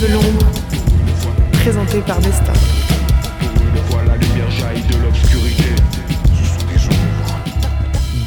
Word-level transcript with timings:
De 0.00 0.12
l'ombre, 0.12 0.50
présenté 1.52 2.00
par 2.00 2.20
Nesta. 2.20 2.52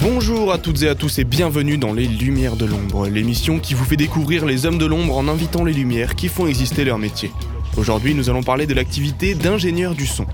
Bonjour 0.01 0.53
à 0.53 0.57
toutes 0.59 0.83
et 0.83 0.87
à 0.87 0.95
tous 0.95 1.19
et 1.19 1.25
bienvenue 1.25 1.77
dans 1.77 1.91
Les 1.91 2.07
Lumières 2.07 2.55
de 2.55 2.65
l'ombre, 2.65 3.07
l'émission 3.09 3.59
qui 3.59 3.73
vous 3.73 3.83
fait 3.83 3.97
découvrir 3.97 4.45
les 4.45 4.65
hommes 4.65 4.77
de 4.77 4.85
l'ombre 4.85 5.17
en 5.17 5.27
invitant 5.27 5.65
les 5.65 5.73
lumières 5.73 6.15
qui 6.15 6.29
font 6.29 6.47
exister 6.47 6.85
leur 6.85 6.99
métier. 6.99 7.33
Aujourd'hui, 7.75 8.15
nous 8.15 8.29
allons 8.29 8.43
parler 8.43 8.65
de 8.65 8.73
l'activité 8.73 9.35
d'ingénieur 9.35 9.93
du 9.93 10.07
son. 10.07 10.25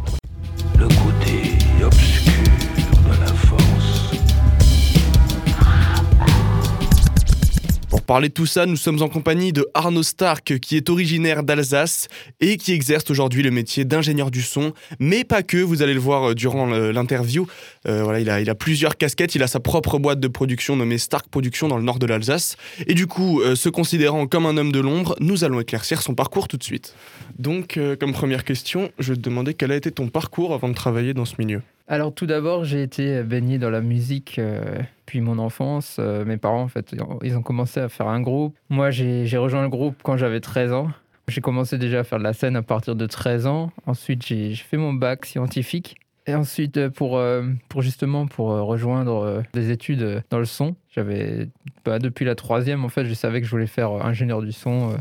Parler 8.14 8.30
de 8.30 8.34
tout 8.34 8.46
ça, 8.46 8.68
nous 8.68 8.76
sommes 8.76 9.02
en 9.02 9.10
compagnie 9.10 9.54
de 9.54 9.68
Arnaud 9.74 10.04
Stark, 10.04 10.60
qui 10.60 10.78
est 10.78 10.92
originaire 10.92 11.42
d'Alsace 11.42 12.10
et 12.42 12.58
qui 12.58 12.72
exerce 12.72 13.10
aujourd'hui 13.10 13.42
le 13.42 13.50
métier 13.50 13.86
d'ingénieur 13.86 14.30
du 14.30 14.44
son, 14.44 14.72
mais 15.00 15.24
pas 15.24 15.42
que, 15.42 15.58
vous 15.58 15.82
allez 15.82 15.96
le 15.96 16.00
voir 16.00 16.30
euh, 16.30 16.36
durant 16.36 16.68
l'interview. 16.68 17.48
Euh, 17.88 18.04
voilà, 18.04 18.20
il 18.40 18.50
a, 18.52 18.54
plusieurs 18.54 18.98
casquettes, 18.98 19.34
il 19.34 19.42
a 19.42 19.48
sa 19.48 19.60
propre 19.60 19.98
boîte 19.98 20.20
de 20.20 20.28
production 20.28 20.76
nommée 20.76 21.00
Stark 21.00 21.28
Productions 21.28 21.68
dans 21.68 21.78
le 21.78 21.84
nord 21.84 21.98
de 21.98 22.06
l'Alsace. 22.06 22.56
Et 22.86 22.94
du 22.94 23.08
coup, 23.08 23.42
euh, 23.42 23.56
se 23.56 23.70
considérant 23.70 24.28
comme 24.28 24.46
un 24.46 24.58
homme 24.58 24.72
de 24.72 24.80
l'ombre, 24.80 25.16
nous 25.20 25.44
allons 25.44 25.60
éclaircir 25.60 26.04
son 26.04 26.14
parcours 26.14 26.48
tout 26.48 26.58
de 26.58 26.64
suite. 26.64 26.94
Donc, 27.40 27.80
comme 28.00 28.14
première 28.14 28.44
question, 28.44 28.92
je 29.00 29.14
vais 29.14 29.18
te 29.18 29.24
demander 29.24 29.56
quel 29.56 29.72
a 29.72 29.76
été 29.76 29.90
ton 29.90 30.08
parcours 30.08 30.54
avant 30.54 30.70
de 30.70 30.76
travailler 30.76 31.16
dans 31.16 31.26
ce 31.26 31.34
milieu? 31.40 31.64
Alors 31.88 32.14
tout 32.14 32.26
d'abord, 32.26 32.64
j'ai 32.64 32.82
été 32.82 33.24
baigné 33.24 33.58
dans 33.60 33.70
la 33.70 33.82
musique 33.82 34.40
euh, 34.40 34.82
depuis 35.00 35.20
mon 35.20 35.38
enfance. 35.38 35.98
Euh, 36.00 36.24
mes 36.24 36.38
parents, 36.38 36.62
en 36.62 36.68
fait, 36.70 36.96
ils 37.24 37.36
ont 37.36 37.42
commencé 37.42 37.80
à 37.82 37.90
faire 37.90 38.08
un 38.08 38.22
groupe. 38.22 38.56
Moi, 38.70 38.90
j'ai 38.90 39.38
rejoint 39.38 39.62
le 39.62 39.70
groupe 39.70 39.98
quand 40.02 40.16
j'avais 40.16 40.40
13 40.40 40.72
ans. 40.72 40.88
J'ai 41.28 41.42
commencé 41.42 41.78
déjà 41.78 42.00
à 42.00 42.04
faire 42.04 42.20
de 42.20 42.24
la 42.24 42.34
scène 42.34 42.56
à 42.56 42.62
partir 42.62 42.96
de 42.96 43.06
13 43.06 43.48
ans. 43.48 43.72
Ensuite, 43.86 44.26
j'ai 44.26 44.56
fait 44.56 44.78
mon 44.78 44.94
bac 44.94 45.26
scientifique. 45.26 45.98
Et 46.26 46.36
ensuite, 46.36 46.78
euh, 46.78 46.90
pour, 46.90 47.18
euh, 47.18 47.44
pour 47.68 47.82
justement 47.82 48.28
pour 48.28 48.48
rejoindre 48.48 49.44
des 49.54 49.70
études 49.72 50.24
dans 50.30 50.40
le 50.40 50.46
son, 50.46 50.78
j'avais 50.90 51.50
bah, 51.84 52.00
depuis 52.00 52.24
la 52.24 52.36
troisième, 52.36 52.86
en 52.86 52.90
fait, 52.90 53.04
je 53.04 53.14
savais 53.14 53.42
que 53.42 53.46
je 53.46 53.52
voulais 53.52 53.68
faire 53.68 53.92
ingénieur 53.92 54.42
du 54.42 54.54
son. 54.54 54.96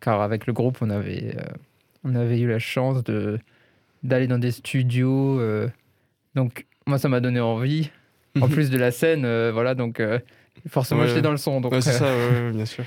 car 0.00 0.20
avec 0.20 0.46
le 0.46 0.52
groupe, 0.52 0.78
on 0.82 0.90
avait, 0.90 1.36
on 2.04 2.14
avait 2.14 2.38
eu 2.38 2.48
la 2.48 2.58
chance 2.58 3.02
de 3.02 3.38
d'aller 4.02 4.26
dans 4.26 4.38
des 4.38 4.50
studios. 4.50 5.40
Donc, 6.36 6.66
moi, 6.86 6.98
ça 6.98 7.08
m'a 7.08 7.20
donné 7.20 7.40
envie. 7.40 7.90
En 8.40 8.48
plus 8.48 8.68
de 8.68 8.76
la 8.76 8.90
scène, 8.90 9.24
euh, 9.24 9.50
voilà, 9.50 9.74
donc 9.74 9.98
euh, 9.98 10.18
forcément, 10.68 11.00
Ouais. 11.00 11.08
j'étais 11.08 11.22
dans 11.22 11.30
le 11.30 11.38
son. 11.38 11.62
Donc, 11.62 11.72
Ouais, 11.72 11.80
c'est 11.80 11.94
euh, 11.94 11.98
ça, 11.98 12.04
ouais, 12.44 12.52
bien 12.52 12.66
sûr. 12.66 12.84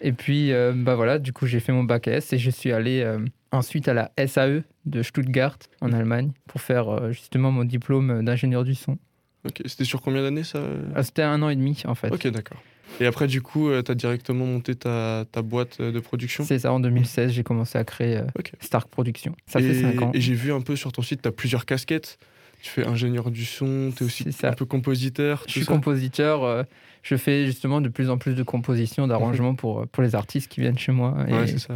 Et 0.00 0.12
puis, 0.12 0.52
bah 0.74 0.94
voilà, 0.94 1.18
du 1.18 1.32
coup, 1.32 1.46
j'ai 1.46 1.60
fait 1.60 1.72
mon 1.72 1.82
bac 1.84 2.06
S 2.08 2.32
et 2.32 2.38
je 2.38 2.50
suis 2.50 2.72
allé 2.72 3.04
ensuite 3.52 3.88
à 3.88 3.94
la 3.94 4.12
SAE 4.26 4.62
de 4.86 5.02
Stuttgart, 5.02 5.56
en 5.80 5.92
Allemagne, 5.92 6.30
pour 6.46 6.60
faire 6.60 7.12
justement 7.12 7.50
mon 7.50 7.64
diplôme 7.64 8.24
d'ingénieur 8.24 8.64
du 8.64 8.74
son. 8.74 8.98
Ok, 9.46 9.62
c'était 9.66 9.84
sur 9.84 10.00
combien 10.00 10.22
d'années 10.22 10.44
ça 10.44 10.60
Ah, 10.94 11.02
C'était 11.02 11.22
un 11.22 11.40
an 11.42 11.48
et 11.48 11.56
demi, 11.56 11.82
en 11.86 11.94
fait. 11.94 12.12
Ok, 12.12 12.26
d'accord. 12.28 12.62
Et 13.00 13.06
après, 13.06 13.26
du 13.26 13.40
coup, 13.42 13.70
tu 13.84 13.90
as 13.90 13.94
directement 13.94 14.46
monté 14.46 14.74
ta, 14.74 15.24
ta 15.32 15.42
boîte 15.42 15.80
de 15.80 16.00
production? 16.00 16.44
C'est 16.44 16.60
ça, 16.60 16.72
en 16.72 16.80
2016, 16.80 17.32
j'ai 17.32 17.42
commencé 17.42 17.78
à 17.78 17.84
créer. 17.84 18.20
Stark 18.60 18.88
Productions. 18.88 19.34
Ça 19.46 19.60
et, 19.60 19.64
fait 19.64 19.80
5 19.80 20.02
ans. 20.02 20.10
Et 20.14 20.20
j'ai 20.20 20.34
vu 20.34 20.52
un 20.52 20.60
peu 20.60 20.76
sur 20.76 20.92
ton 20.92 21.02
site, 21.02 21.22
tu 21.22 21.28
as 21.28 21.32
plusieurs 21.32 21.66
casquettes. 21.66 22.18
Tu 22.64 22.70
fais 22.70 22.86
ingénieur 22.86 23.30
du 23.30 23.44
son, 23.44 23.92
tu 23.94 24.04
es 24.04 24.06
aussi 24.06 24.24
un 24.42 24.52
peu 24.54 24.64
compositeur. 24.64 25.42
Je 25.46 25.52
suis 25.52 25.64
ça. 25.64 25.72
compositeur. 25.74 26.44
euh, 26.44 26.62
je 27.02 27.14
fais 27.16 27.44
justement 27.44 27.82
de 27.82 27.90
plus 27.90 28.08
en 28.08 28.16
plus 28.16 28.34
de 28.34 28.42
compositions, 28.42 29.06
d'arrangements 29.06 29.54
pour, 29.54 29.80
euh, 29.80 29.86
pour 29.92 30.02
les 30.02 30.14
artistes 30.14 30.50
qui 30.50 30.62
viennent 30.62 30.78
chez 30.78 30.90
moi. 30.90 31.14
Ouais, 31.28 31.46
c'est 31.46 31.58
ça. 31.58 31.74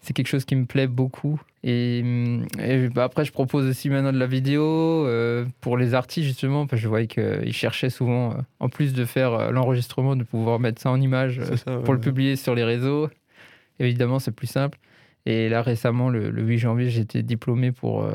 c'est 0.00 0.12
quelque 0.12 0.28
chose 0.28 0.44
qui 0.44 0.54
me 0.54 0.64
plaît 0.64 0.86
beaucoup. 0.86 1.40
Et, 1.64 2.04
et, 2.60 2.88
bah, 2.88 3.02
après, 3.02 3.24
je 3.24 3.32
propose 3.32 3.66
aussi 3.66 3.90
maintenant 3.90 4.12
de 4.12 4.18
la 4.18 4.28
vidéo 4.28 4.62
euh, 4.64 5.44
pour 5.60 5.76
les 5.76 5.94
artistes, 5.94 6.28
justement, 6.28 6.68
parce 6.68 6.78
que 6.78 6.84
je 6.84 6.88
voyais 6.88 7.08
qu'ils 7.08 7.52
cherchaient 7.52 7.90
souvent, 7.90 8.30
euh, 8.30 8.34
en 8.60 8.68
plus 8.68 8.92
de 8.92 9.04
faire 9.04 9.50
l'enregistrement, 9.50 10.14
de 10.14 10.22
pouvoir 10.22 10.60
mettre 10.60 10.80
ça 10.80 10.92
en 10.92 11.00
image 11.00 11.40
pour 11.84 11.94
le 11.94 11.98
publier 12.00 12.36
sur 12.36 12.54
les 12.54 12.62
réseaux. 12.62 13.08
Évidemment, 13.80 14.20
c'est 14.20 14.30
plus 14.30 14.46
simple. 14.46 14.78
Et 15.26 15.48
là, 15.48 15.62
récemment, 15.62 16.08
le, 16.10 16.30
le 16.30 16.42
8 16.44 16.58
janvier, 16.58 16.96
été 16.96 17.24
diplômé 17.24 17.72
pour, 17.72 18.08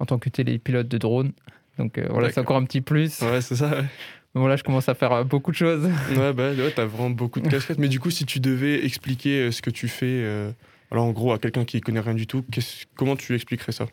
en 0.00 0.06
tant 0.06 0.18
que 0.18 0.30
télépilote 0.30 0.88
de 0.88 0.96
drone. 0.96 1.32
Donc 1.78 1.98
euh, 1.98 2.06
voilà, 2.10 2.30
c'est 2.30 2.40
encore 2.40 2.56
un 2.56 2.64
petit 2.64 2.80
plus. 2.80 3.20
Ouais, 3.22 3.40
c'est 3.40 3.56
ça. 3.56 3.70
Ouais, 3.70 3.84
Bon, 4.36 4.46
là, 4.46 4.56
je 4.56 4.62
commence 4.62 4.86
à 4.90 4.94
faire 4.94 5.12
euh, 5.12 5.24
beaucoup 5.24 5.50
de 5.50 5.56
choses. 5.56 5.84
ouais 6.10 6.32
bah, 6.34 6.50
ouais, 6.52 6.70
tu 6.70 6.80
as 6.80 6.84
vraiment 6.84 7.08
beaucoup 7.08 7.40
de 7.40 7.48
casquettes. 7.48 7.78
Mais 7.78 7.88
du 7.88 7.98
coup, 8.00 8.10
si 8.10 8.26
tu 8.26 8.38
devais 8.38 8.84
expliquer 8.84 9.44
euh, 9.44 9.50
ce 9.50 9.62
que 9.62 9.70
tu 9.70 9.88
fais, 9.88 10.04
euh, 10.22 10.50
alors 10.90 11.06
en 11.06 11.12
gros, 11.12 11.32
à 11.32 11.38
quelqu'un 11.38 11.64
qui 11.64 11.80
connaît 11.80 12.00
rien 12.00 12.12
du 12.12 12.26
tout, 12.26 12.44
comment 12.96 13.16
tu 13.16 13.34
expliquerais 13.34 13.72
ça? 13.72 13.86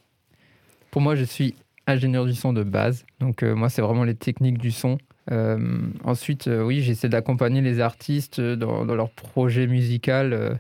Pour 0.91 1.01
moi, 1.01 1.15
je 1.15 1.23
suis 1.23 1.55
ingénieur 1.87 2.25
du 2.25 2.35
son 2.35 2.51
de 2.51 2.63
base. 2.63 3.05
Donc, 3.21 3.41
euh, 3.41 3.55
moi, 3.55 3.69
c'est 3.69 3.81
vraiment 3.81 4.03
les 4.03 4.15
techniques 4.15 4.57
du 4.57 4.71
son. 4.71 4.97
Euh, 5.31 5.79
ensuite, 6.03 6.49
oui, 6.51 6.81
j'essaie 6.81 7.07
d'accompagner 7.07 7.61
les 7.61 7.79
artistes 7.79 8.41
dans, 8.41 8.85
dans 8.85 8.95
leur 8.95 9.11
projet 9.11 9.65
musical, 9.65 10.59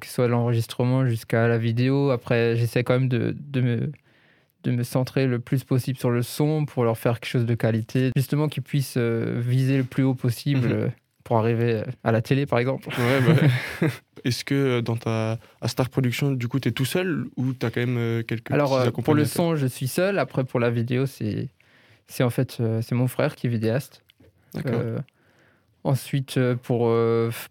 que 0.00 0.06
ce 0.06 0.14
soit 0.14 0.28
l'enregistrement 0.28 1.04
jusqu'à 1.04 1.48
la 1.48 1.58
vidéo. 1.58 2.10
Après, 2.10 2.56
j'essaie 2.56 2.82
quand 2.82 2.94
même 2.94 3.08
de, 3.10 3.36
de 3.38 3.60
me, 3.60 3.92
de 4.64 4.70
me 4.70 4.82
centrer 4.82 5.26
le 5.26 5.38
plus 5.38 5.64
possible 5.64 5.98
sur 5.98 6.10
le 6.10 6.22
son 6.22 6.64
pour 6.66 6.84
leur 6.84 6.96
faire 6.98 7.20
quelque 7.20 7.30
chose 7.30 7.46
de 7.46 7.54
qualité. 7.54 8.10
Justement, 8.16 8.48
qu'ils 8.48 8.62
puissent 8.62 8.94
euh, 8.96 9.40
viser 9.44 9.76
le 9.76 9.84
plus 9.84 10.02
haut 10.04 10.14
possible 10.14 10.68
Mhm. 10.68 10.72
euh, 10.72 10.88
pour 11.24 11.38
arriver 11.38 11.74
euh, 11.74 11.84
à 12.04 12.12
la 12.12 12.22
télé, 12.22 12.46
par 12.46 12.58
exemple. 12.58 12.88
Ouais, 12.88 13.20
bah. 13.80 13.88
Est-ce 14.24 14.44
que 14.44 14.80
dans 14.80 14.96
ta 14.96 15.38
à 15.60 15.68
Star 15.68 15.88
Production, 15.88 16.30
du 16.32 16.46
coup, 16.48 16.60
tu 16.60 16.68
es 16.68 16.72
tout 16.72 16.84
seul 16.84 17.26
ou 17.36 17.52
tu 17.54 17.66
as 17.66 17.70
quand 17.70 17.84
même 17.84 18.22
quelques 18.24 18.50
Alors, 18.52 18.92
pour 18.92 19.14
le 19.14 19.24
son, 19.24 19.56
je 19.56 19.66
suis 19.66 19.88
seul. 19.88 20.18
Après, 20.18 20.44
pour 20.44 20.60
la 20.60 20.70
vidéo, 20.70 21.06
c'est 21.06 21.48
c'est 22.06 22.22
en 22.22 22.30
fait 22.30 22.62
c'est 22.82 22.94
mon 22.94 23.08
frère 23.08 23.34
qui 23.34 23.46
est 23.48 23.50
vidéaste. 23.50 24.02
D'accord. 24.54 24.74
Euh, 24.84 24.98
ensuite, 25.84 26.38
pour, 26.62 26.92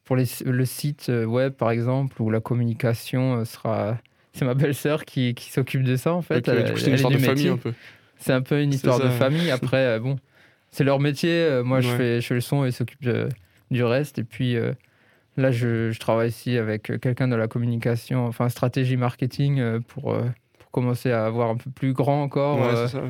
pour 0.05 0.15
les- 0.15 0.25
le 0.45 0.65
site 0.65 1.11
web, 1.25 1.53
par 1.53 1.71
exemple, 1.71 2.21
où 2.21 2.29
la 2.29 2.39
communication 2.39 3.43
sera. 3.45 3.97
C'est 4.33 4.45
ma 4.45 4.53
belle-sœur 4.53 5.05
qui, 5.05 5.33
qui 5.33 5.51
s'occupe 5.51 5.83
de 5.83 5.95
ça, 5.95 6.13
en 6.13 6.21
fait. 6.21 6.47
Elle- 6.47 6.77
c'est 6.77 6.87
une 6.87 6.93
histoire 6.95 7.11
de 7.11 7.17
famille 7.17 7.47
un 7.49 7.57
peu. 7.57 7.73
C'est 8.17 8.33
un 8.33 8.41
peu 8.41 8.61
une 8.61 8.71
histoire 8.73 8.99
de 8.99 9.09
famille. 9.09 9.51
Après, 9.51 9.77
euh, 9.85 9.99
bon, 9.99 10.17
c'est 10.71 10.83
leur 10.83 10.99
métier. 10.99 11.31
Euh, 11.31 11.63
Moi, 11.63 11.81
je, 11.81 11.89
fais, 11.97 12.21
je 12.21 12.27
fais 12.27 12.33
le 12.35 12.41
son 12.41 12.63
et 12.63 12.69
ils 12.69 12.73
s'occupent 12.73 13.03
de- 13.03 13.29
du 13.71 13.83
reste. 13.83 14.19
Et 14.19 14.23
puis. 14.23 14.55
euh, 14.55 14.73
Là, 15.37 15.49
je, 15.49 15.91
je 15.91 15.99
travaille 15.99 16.27
ici 16.27 16.57
avec 16.57 16.91
quelqu'un 16.99 17.29
de 17.29 17.37
la 17.37 17.47
communication, 17.47 18.27
enfin 18.27 18.49
stratégie 18.49 18.97
marketing, 18.97 19.79
pour, 19.87 20.13
pour 20.59 20.71
commencer 20.71 21.09
à 21.09 21.25
avoir 21.25 21.49
un 21.49 21.55
peu 21.55 21.71
plus 21.71 21.93
grand 21.93 22.21
encore. 22.21 22.59
Ouais, 22.59 22.75
euh, 22.75 22.87
ça. 22.89 23.01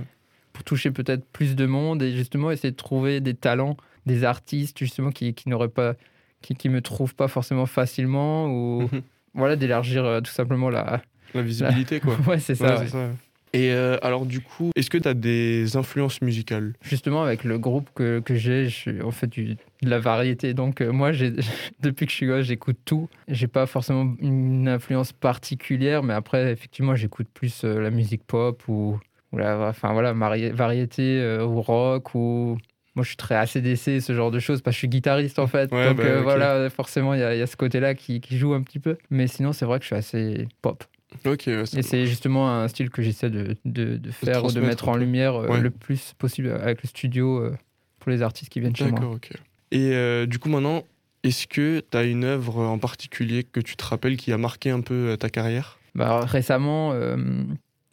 pour 0.54 0.64
toucher 0.64 0.92
peut-être 0.92 1.26
plus 1.34 1.56
de 1.56 1.66
monde 1.66 2.04
et 2.04 2.12
justement 2.12 2.52
essayer 2.52 2.70
de 2.70 2.76
trouver 2.76 3.22
des 3.22 3.34
talents, 3.34 3.76
des 4.06 4.24
artistes 4.24 4.78
justement 4.78 5.10
qui, 5.10 5.34
qui 5.34 5.50
n'auraient 5.50 5.68
pas, 5.68 5.96
qui, 6.44 6.54
qui 6.54 6.70
me 6.70 6.80
trouvent 6.84 7.16
pas 7.16 7.28
forcément 7.28 7.66
facilement 7.66 8.46
ou 8.46 8.84
Mhm. 8.84 9.02
voilà 9.34 9.56
d'élargir 9.56 10.06
euh, 10.06 10.22
tout 10.22 10.32
simplement 10.32 10.70
la. 10.70 11.02
La 11.34 11.42
visibilité, 11.42 12.00
quoi. 12.00 12.16
ouais, 12.28 12.40
c'est 12.40 12.56
ça. 12.56 12.66
Ouais, 12.66 12.72
ouais. 12.72 12.86
c'est 12.86 12.92
ça, 12.92 12.98
ouais. 12.98 13.14
Et 13.54 13.72
euh, 13.74 13.98
alors, 14.02 14.26
du 14.26 14.40
coup, 14.40 14.72
est-ce 14.78 14.90
que 14.90 14.98
tu 14.98 15.08
as 15.10 15.14
des 15.14 15.76
influences 15.76 16.22
musicales? 16.22 16.74
Justement 16.82 17.22
avec 17.24 17.44
le 17.44 17.60
groupe 17.60 17.90
que, 17.94 18.22
que 18.22 18.36
j'ai, 18.36 18.70
je 18.70 18.76
suis 18.76 19.02
en 19.02 19.12
fait 19.12 19.28
du, 19.28 19.56
de 19.82 19.90
la 19.90 20.00
variété. 20.00 20.54
Donc 20.54 20.80
euh, 20.80 20.92
moi, 20.94 21.12
depuis 21.82 22.06
que 22.06 22.12
je 22.12 22.16
suis 22.16 22.28
gosse, 22.28 22.46
j'écoute 22.46 22.78
tout. 22.86 23.10
J'ai 23.28 23.48
pas 23.48 23.66
forcément 23.66 24.16
une 24.22 24.70
influence 24.70 25.12
particulière, 25.12 26.02
mais 26.02 26.14
après 26.14 26.50
effectivement, 26.52 26.96
j'écoute 26.96 27.28
plus 27.34 27.66
euh, 27.66 27.82
la 27.82 27.90
musique 27.90 28.24
pop 28.26 28.64
ou, 28.70 28.98
ou 29.34 29.38
la, 29.38 29.68
enfin 29.68 29.92
voilà, 29.92 30.14
variété 30.14 31.20
euh, 31.20 31.46
ou 31.46 31.62
rock 31.62 32.16
ou 32.16 32.58
moi 32.96 33.04
je 33.04 33.10
suis 33.10 33.18
très 33.18 33.36
ACDC, 33.36 34.02
ce 34.02 34.14
genre 34.14 34.32
de 34.32 34.40
choses, 34.40 34.62
parce 34.62 34.74
que 34.74 34.76
je 34.76 34.80
suis 34.80 34.88
guitariste 34.90 35.40
en 35.40 35.48
fait. 35.48 35.72
Ouais, 35.74 35.90
Donc 35.90 35.98
bah, 35.98 36.04
euh, 36.04 36.22
voilà, 36.22 36.70
forcément, 36.70 37.14
il 37.14 37.20
y, 37.20 37.22
y 37.22 37.42
a 37.42 37.48
ce 37.48 37.56
côté-là 37.58 37.96
qui, 37.96 38.20
qui 38.22 38.38
joue 38.38 38.54
un 38.54 38.62
petit 38.62 38.80
peu. 38.80 38.98
Mais 39.10 39.28
sinon, 39.28 39.54
c'est 39.54 39.66
vrai 39.66 39.80
que 39.80 39.84
je 39.84 39.88
suis 39.88 39.96
assez 39.96 40.48
pop. 40.62 40.84
Ok, 41.26 41.44
ouais, 41.48 41.66
c'est 41.66 41.80
Et 41.80 41.82
c'est 41.84 42.06
justement 42.08 42.50
un 42.52 42.68
style 42.68 42.90
que 42.90 43.02
j'essaie 43.02 43.30
de, 43.30 43.56
de, 43.66 43.98
de 43.98 44.12
faire 44.12 44.44
de 44.44 44.60
mettre 44.62 44.90
en 44.90 44.96
lumière 44.96 45.36
euh, 45.36 45.48
Ouais. 45.50 45.62
le 45.62 45.70
plus 45.70 46.14
possible 46.18 46.50
avec 46.52 46.82
le 46.84 46.88
studio 46.88 47.40
euh, 47.40 47.56
pour 48.00 48.12
les 48.12 48.22
artistes 48.22 48.50
qui 48.52 48.60
viennent 48.60 48.76
chez 48.76 48.86
moi. 48.86 49.00
D'accord, 49.00 49.14
ok. 49.16 49.32
Et 49.72 49.92
euh, 49.94 50.26
du 50.26 50.40
coup, 50.40 50.50
maintenant, 50.50 50.84
est-ce 51.24 51.48
que 51.48 51.82
tu 51.82 51.98
as 51.98 52.04
une 52.04 52.24
œuvre 52.24 52.60
en 52.66 52.80
particulier 52.80 53.44
que 53.44 53.60
tu 53.60 53.76
te 53.76 53.84
rappelles 53.84 54.18
qui 54.18 54.32
a 54.32 54.38
marqué 54.38 54.70
un 54.72 54.82
peu 54.82 55.16
ta 55.20 55.30
carrière? 55.30 55.78
Bah, 55.94 56.26
récemment, 56.26 56.94
euh, 56.94 57.18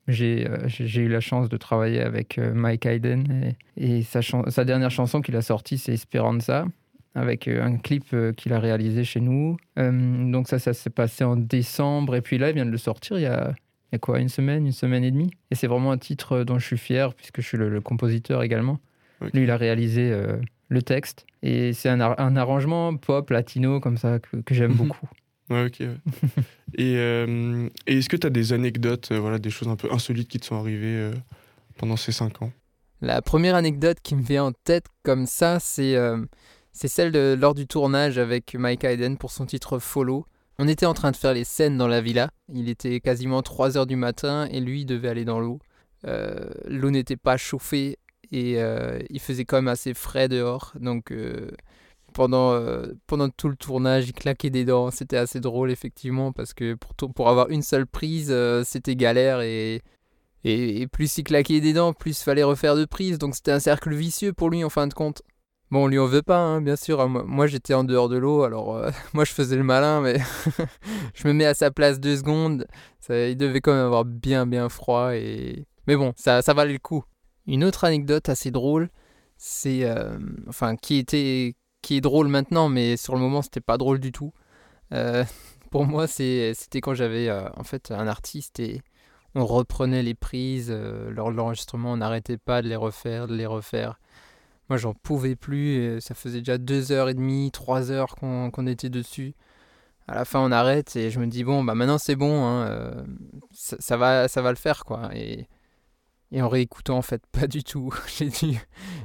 j'ai 0.06 0.46
eu 0.96 1.08
la 1.08 1.20
chance 1.20 1.48
de 1.48 1.56
travailler 1.56 2.00
avec 2.00 2.38
Mike 2.38 2.86
Hayden 2.86 3.54
et, 3.76 3.98
et 3.98 4.02
sa, 4.02 4.20
sa 4.22 4.64
dernière 4.64 4.90
chanson 4.90 5.20
qu'il 5.20 5.36
a 5.36 5.42
sortie, 5.42 5.76
c'est 5.78 5.92
Esperanza, 5.92 6.66
avec 7.14 7.48
euh, 7.48 7.62
un 7.64 7.76
clip 7.78 8.04
euh, 8.14 8.32
qu'il 8.32 8.52
a 8.52 8.58
réalisé 8.60 9.04
chez 9.04 9.20
nous. 9.20 9.56
Euh, 9.78 10.30
donc 10.30 10.48
ça, 10.48 10.58
ça 10.58 10.72
s'est 10.74 10.90
passé 10.90 11.24
en 11.24 11.36
décembre 11.36 12.14
et 12.16 12.20
puis 12.22 12.38
là, 12.38 12.50
il 12.50 12.54
vient 12.54 12.66
de 12.66 12.70
le 12.70 12.78
sortir 12.78 13.18
il 13.18 13.22
y 13.22 13.26
a, 13.26 13.54
il 13.90 13.94
y 13.94 13.96
a 13.96 13.98
quoi, 13.98 14.20
une 14.20 14.28
semaine, 14.28 14.66
une 14.66 14.72
semaine 14.72 15.04
et 15.04 15.10
demie. 15.10 15.30
Et 15.50 15.54
c'est 15.54 15.66
vraiment 15.66 15.92
un 15.92 15.98
titre 15.98 16.44
dont 16.44 16.58
je 16.58 16.66
suis 16.66 16.78
fier 16.78 17.14
puisque 17.14 17.40
je 17.40 17.46
suis 17.46 17.58
le, 17.58 17.68
le 17.68 17.80
compositeur 17.80 18.42
également. 18.42 18.78
Lui, 19.34 19.42
il 19.44 19.50
a 19.50 19.56
réalisé 19.56 20.10
euh, 20.12 20.36
le 20.68 20.82
texte 20.82 21.26
et 21.42 21.72
c'est 21.72 21.88
un, 21.88 22.00
ar- 22.00 22.20
un 22.20 22.36
arrangement 22.36 22.94
pop 22.96 23.30
latino 23.30 23.80
comme 23.80 23.96
ça 23.96 24.18
que, 24.20 24.36
que 24.36 24.54
j'aime 24.54 24.72
Mhm. 24.72 24.76
beaucoup. 24.76 25.08
Ouais, 25.50 25.64
ok. 25.64 25.76
ouais. 25.80 25.94
et 26.76 26.96
euh, 26.98 27.70
et 27.86 27.96
est-ce 27.96 28.10
que 28.10 28.18
tu 28.18 28.26
as 28.26 28.30
des 28.30 28.52
anecdotes, 28.52 29.08
euh, 29.12 29.18
voilà, 29.18 29.38
des 29.38 29.48
choses 29.48 29.66
un 29.68 29.76
peu 29.76 29.88
insolites 29.90 30.28
qui 30.28 30.38
te 30.38 30.44
sont 30.44 30.56
arrivées 30.56 30.94
euh, 30.94 31.12
pendant 31.78 31.96
ces 31.96 32.12
5 32.12 32.42
ans? 32.42 32.52
La 33.00 33.22
première 33.22 33.54
anecdote 33.54 33.96
qui 34.02 34.14
me 34.14 34.20
vient 34.22 34.44
en 34.44 34.52
tête 34.52 34.84
comme 35.04 35.24
ça, 35.24 35.58
c'est 35.58 35.96
euh, 35.96 36.18
c'est 36.78 36.86
celle 36.86 37.10
de 37.10 37.36
lors 37.36 37.54
du 37.54 37.66
tournage 37.66 38.18
avec 38.18 38.54
Mike 38.54 38.84
Hayden 38.84 39.16
pour 39.18 39.32
son 39.32 39.46
titre 39.46 39.80
Follow. 39.80 40.26
On 40.60 40.68
était 40.68 40.86
en 40.86 40.94
train 40.94 41.10
de 41.10 41.16
faire 41.16 41.34
les 41.34 41.42
scènes 41.42 41.76
dans 41.76 41.88
la 41.88 42.00
villa. 42.00 42.30
Il 42.52 42.68
était 42.68 43.00
quasiment 43.00 43.42
3 43.42 43.76
heures 43.76 43.86
du 43.86 43.96
matin 43.96 44.46
et 44.52 44.60
lui 44.60 44.84
devait 44.84 45.08
aller 45.08 45.24
dans 45.24 45.40
l'eau. 45.40 45.58
Euh, 46.06 46.48
l'eau 46.66 46.90
n'était 46.90 47.16
pas 47.16 47.36
chauffée 47.36 47.98
et 48.30 48.62
euh, 48.62 49.00
il 49.10 49.18
faisait 49.18 49.44
quand 49.44 49.56
même 49.56 49.66
assez 49.66 49.92
frais 49.92 50.28
dehors. 50.28 50.72
Donc 50.78 51.10
euh, 51.10 51.50
pendant, 52.12 52.56
pendant 53.08 53.28
tout 53.28 53.48
le 53.48 53.56
tournage, 53.56 54.10
il 54.10 54.12
claquait 54.12 54.50
des 54.50 54.64
dents. 54.64 54.92
C'était 54.92 55.16
assez 55.16 55.40
drôle 55.40 55.72
effectivement 55.72 56.30
parce 56.30 56.54
que 56.54 56.74
pour, 56.74 57.12
pour 57.12 57.28
avoir 57.28 57.50
une 57.50 57.62
seule 57.62 57.88
prise, 57.88 58.32
c'était 58.62 58.94
galère 58.94 59.40
et, 59.40 59.82
et, 60.44 60.80
et 60.80 60.86
plus 60.86 61.18
il 61.18 61.24
claquait 61.24 61.60
des 61.60 61.72
dents, 61.72 61.92
plus 61.92 62.20
il 62.20 62.22
fallait 62.22 62.44
refaire 62.44 62.76
de 62.76 62.84
prises. 62.84 63.18
Donc 63.18 63.34
c'était 63.34 63.50
un 63.50 63.58
cercle 63.58 63.92
vicieux 63.92 64.32
pour 64.32 64.48
lui 64.48 64.62
en 64.62 64.70
fin 64.70 64.86
de 64.86 64.94
compte. 64.94 65.22
Bon, 65.70 65.84
on 65.84 65.86
lui 65.86 65.98
en 65.98 66.06
veut 66.06 66.22
pas, 66.22 66.38
hein, 66.38 66.62
bien 66.62 66.76
sûr. 66.76 67.06
Moi, 67.08 67.24
moi, 67.26 67.46
j'étais 67.46 67.74
en 67.74 67.84
dehors 67.84 68.08
de 68.08 68.16
l'eau, 68.16 68.42
alors 68.42 68.76
euh, 68.76 68.90
moi 69.12 69.24
je 69.24 69.32
faisais 69.32 69.56
le 69.56 69.62
malin, 69.64 70.00
mais 70.00 70.18
je 71.14 71.28
me 71.28 71.32
mets 71.34 71.44
à 71.44 71.54
sa 71.54 71.70
place 71.70 72.00
deux 72.00 72.16
secondes. 72.16 72.66
Ça- 73.00 73.28
il 73.28 73.36
devait 73.36 73.60
quand 73.60 73.72
même 73.74 73.84
avoir 73.84 74.04
bien 74.04 74.46
bien 74.46 74.68
froid 74.68 75.14
et 75.14 75.66
mais 75.86 75.96
bon, 75.96 76.12
ça, 76.16 76.40
valait 76.54 76.72
le 76.74 76.78
coup. 76.78 77.04
Une 77.46 77.64
autre 77.64 77.84
anecdote 77.84 78.28
assez 78.28 78.50
drôle, 78.50 78.90
c'est 79.38 79.84
euh, 79.84 80.18
enfin 80.48 80.76
qui 80.76 80.96
était 80.96 81.54
qui 81.82 81.96
est 81.96 82.00
drôle 82.00 82.28
maintenant, 82.28 82.68
mais 82.68 82.96
sur 82.96 83.14
le 83.14 83.20
moment 83.20 83.42
c'était 83.42 83.60
pas 83.60 83.76
drôle 83.78 84.00
du 84.00 84.12
tout. 84.12 84.32
Euh, 84.92 85.24
pour 85.70 85.86
moi, 85.86 86.06
c'était 86.06 86.80
quand 86.80 86.94
j'avais 86.94 87.30
en 87.30 87.64
fait 87.64 87.90
un 87.90 88.06
artiste 88.08 88.60
et 88.60 88.80
on 89.34 89.44
reprenait 89.46 90.02
les 90.02 90.14
prises 90.14 90.70
lors 90.72 91.30
de 91.30 91.36
l'enregistrement, 91.36 91.92
on 91.92 91.98
n'arrêtait 91.98 92.38
pas 92.38 92.62
de 92.62 92.68
les 92.68 92.76
refaire, 92.76 93.26
de 93.28 93.34
les 93.34 93.46
refaire. 93.46 93.98
Moi, 94.68 94.76
j'en 94.76 94.94
pouvais 94.94 95.36
plus. 95.36 96.00
ça 96.00 96.14
faisait 96.14 96.40
déjà 96.40 96.58
deux 96.58 96.92
heures 96.92 97.08
et 97.08 97.14
demie, 97.14 97.50
trois 97.50 97.90
heures 97.90 98.16
qu'on 98.16 98.66
était 98.66 98.90
dessus. 98.90 99.34
À 100.08 100.14
la 100.14 100.24
fin, 100.24 100.40
on 100.40 100.50
arrête 100.50 100.96
et 100.96 101.10
je 101.10 101.20
me 101.20 101.26
dis 101.26 101.44
bon, 101.44 101.62
bah 101.62 101.74
maintenant 101.74 101.98
c'est 101.98 102.16
bon, 102.16 102.42
hein, 102.42 102.66
euh, 102.66 103.04
ça, 103.52 103.98
va, 103.98 104.26
ça 104.26 104.40
va 104.40 104.50
le 104.50 104.56
faire 104.56 104.86
quoi. 104.86 105.10
Et, 105.14 105.46
en 106.40 106.48
réécoutant, 106.48 106.96
en 106.96 107.02
fait, 107.02 107.22
pas 107.32 107.46
du 107.46 107.62
tout. 107.62 107.92
J'ai 108.16 108.30
dû, 108.30 108.58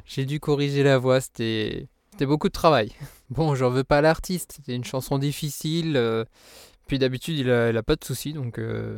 j'ai 0.05 0.25
dû 0.25 0.39
corriger 0.39 0.81
la 0.81 0.97
voix. 0.97 1.19
C'était, 1.19 1.89
c'était 2.11 2.25
beaucoup 2.25 2.47
de 2.47 2.53
travail. 2.53 2.91
Bon, 3.29 3.55
j'en 3.55 3.69
veux 3.71 3.83
pas 3.83 3.97
à 3.97 4.01
l'artiste. 4.01 4.53
C'était 4.57 4.75
une 4.75 4.83
chanson 4.83 5.17
difficile. 5.17 5.97
euh, 5.97 6.23
puis 6.87 6.99
d'habitude, 6.99 7.35
il 7.37 7.47
il 7.47 7.77
a 7.77 7.83
pas 7.83 7.95
de 7.95 8.03
soucis, 8.03 8.31
donc 8.33 8.59
euh, 8.59 8.97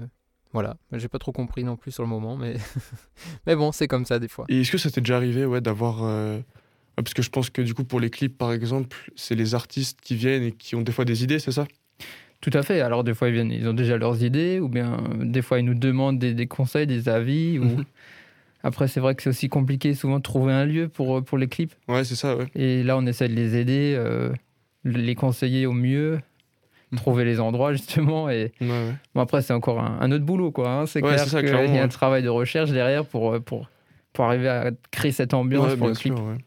voilà. 0.56 0.78
J'ai 0.94 1.10
pas 1.10 1.20
trop 1.20 1.34
compris 1.34 1.66
non 1.66 1.76
plus 1.76 1.92
sur 1.92 2.02
le 2.02 2.08
moment, 2.10 2.38
mais 2.38 2.56
mais 3.46 3.56
bon, 3.58 3.72
c'est 3.74 3.90
comme 3.90 4.06
ça 4.06 4.20
des 4.20 4.30
fois. 4.30 4.46
Et 4.48 4.62
est-ce 4.62 4.72
que 4.72 4.78
ça 4.78 4.90
t'est 4.90 5.02
déjà 5.02 5.18
arrivé 5.18 5.46
ouais, 5.46 5.60
d'avoir. 5.60 6.04
euh, 6.04 6.38
ouais, 6.38 6.44
Parce 6.96 7.14
que 7.14 7.22
je 7.22 7.30
pense 7.30 7.50
que 7.50 7.62
du 7.62 7.74
coup, 7.74 7.84
pour 7.84 8.00
les 8.00 8.10
clips, 8.10 8.38
par 8.38 8.54
exemple, 8.54 8.96
c'est 9.18 9.36
les 9.36 9.54
artistes 9.54 10.00
qui 10.02 10.16
viennent 10.16 10.44
et 10.44 10.52
qui 10.54 10.76
ont 10.76 10.82
des 10.82 10.94
fois 10.94 11.04
des 11.04 11.24
idées, 11.26 11.40
c'est 11.40 11.52
ça? 11.52 11.68
Tout 12.40 12.52
à 12.54 12.64
fait. 12.64 12.80
Alors, 12.80 13.04
des 13.04 13.14
fois, 13.14 13.28
ils 13.28 13.34
viennent, 13.34 13.52
ils 13.52 13.68
ont 13.68 13.74
déjà 13.74 13.98
leurs 13.98 14.24
idées, 14.24 14.60
ou 14.62 14.70
bien 14.70 15.04
des 15.20 15.42
fois, 15.42 15.60
ils 15.60 15.66
nous 15.66 15.74
demandent 15.74 16.20
des, 16.20 16.34
des 16.34 16.48
conseils, 16.48 16.88
des 16.88 17.10
avis. 17.10 17.60
Ou... 17.60 17.66
Mhm. 17.66 17.86
Après, 18.64 18.88
c'est 18.88 19.00
vrai 19.00 19.14
que 19.14 19.22
c'est 19.24 19.30
aussi 19.30 19.50
compliqué 19.50 19.94
souvent 19.94 20.18
de 20.18 20.24
trouver 20.24 20.54
un 20.54 20.66
lieu 20.66 20.88
pour, 20.88 21.18
euh, 21.18 21.22
pour 21.22 21.38
les 21.38 21.48
clips. 21.48 21.74
Ouais, 21.88 22.04
c'est 22.04 22.16
ça, 22.16 22.36
ouais. 22.36 22.48
Et 22.56 22.82
là, 22.82 22.98
on 22.98 23.06
essaie 23.06 23.28
de 23.28 23.34
les 23.36 23.58
aider, 23.58 23.94
euh, 23.96 24.32
les 24.86 25.16
conseiller 25.16 25.66
au 25.68 25.74
mieux. 25.74 26.20
trouver 26.96 27.26
les 27.26 27.40
endroits, 27.40 27.74
justement. 27.74 28.30
Et 28.30 28.52
Ouais, 28.62 28.68
ouais. 28.68 28.94
bon, 29.14 29.22
après, 29.22 29.42
c'est 29.42 29.54
encore 29.54 29.80
un, 29.80 29.98
un 30.02 30.12
autre 30.12 30.26
boulot, 30.26 30.52
quoi. 30.52 30.70
hein. 30.70 30.86
C'est 30.86 31.02
Ouais, 31.02 31.16
clair 31.16 31.26
qu'il 31.26 31.76
y 31.76 31.78
a 31.80 31.84
un 31.84 31.88
travail 31.88 32.24
de 32.24 32.30
recherche 32.30 32.72
derrière 32.72 33.06
pour, 33.06 33.34
euh, 33.34 33.40
pour, 33.40 33.70
pour 34.14 34.26
arriver 34.26 34.50
à 34.50 34.72
créer 34.92 35.12
cette 35.12 35.34
ambiance 35.34 35.76
pour 35.76 35.88
le 35.88 35.94
clip. 35.94 36.14
sûr, 36.16 36.26
ouais. 36.26 36.38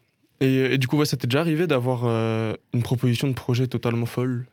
Et, 0.41 0.73
et 0.73 0.77
du 0.77 0.87
coup, 0.87 0.97
ouais, 0.97 1.05
ça 1.05 1.17
t'est 1.17 1.27
déjà 1.27 1.41
arrivé 1.41 1.67
d'avoir 1.67 2.05
euh, 2.05 2.53
une 2.73 2.81
proposition 2.83 3.27
de 3.27 3.33
projet 3.33 3.67
totalement 3.67 4.05
folle? 4.05 4.45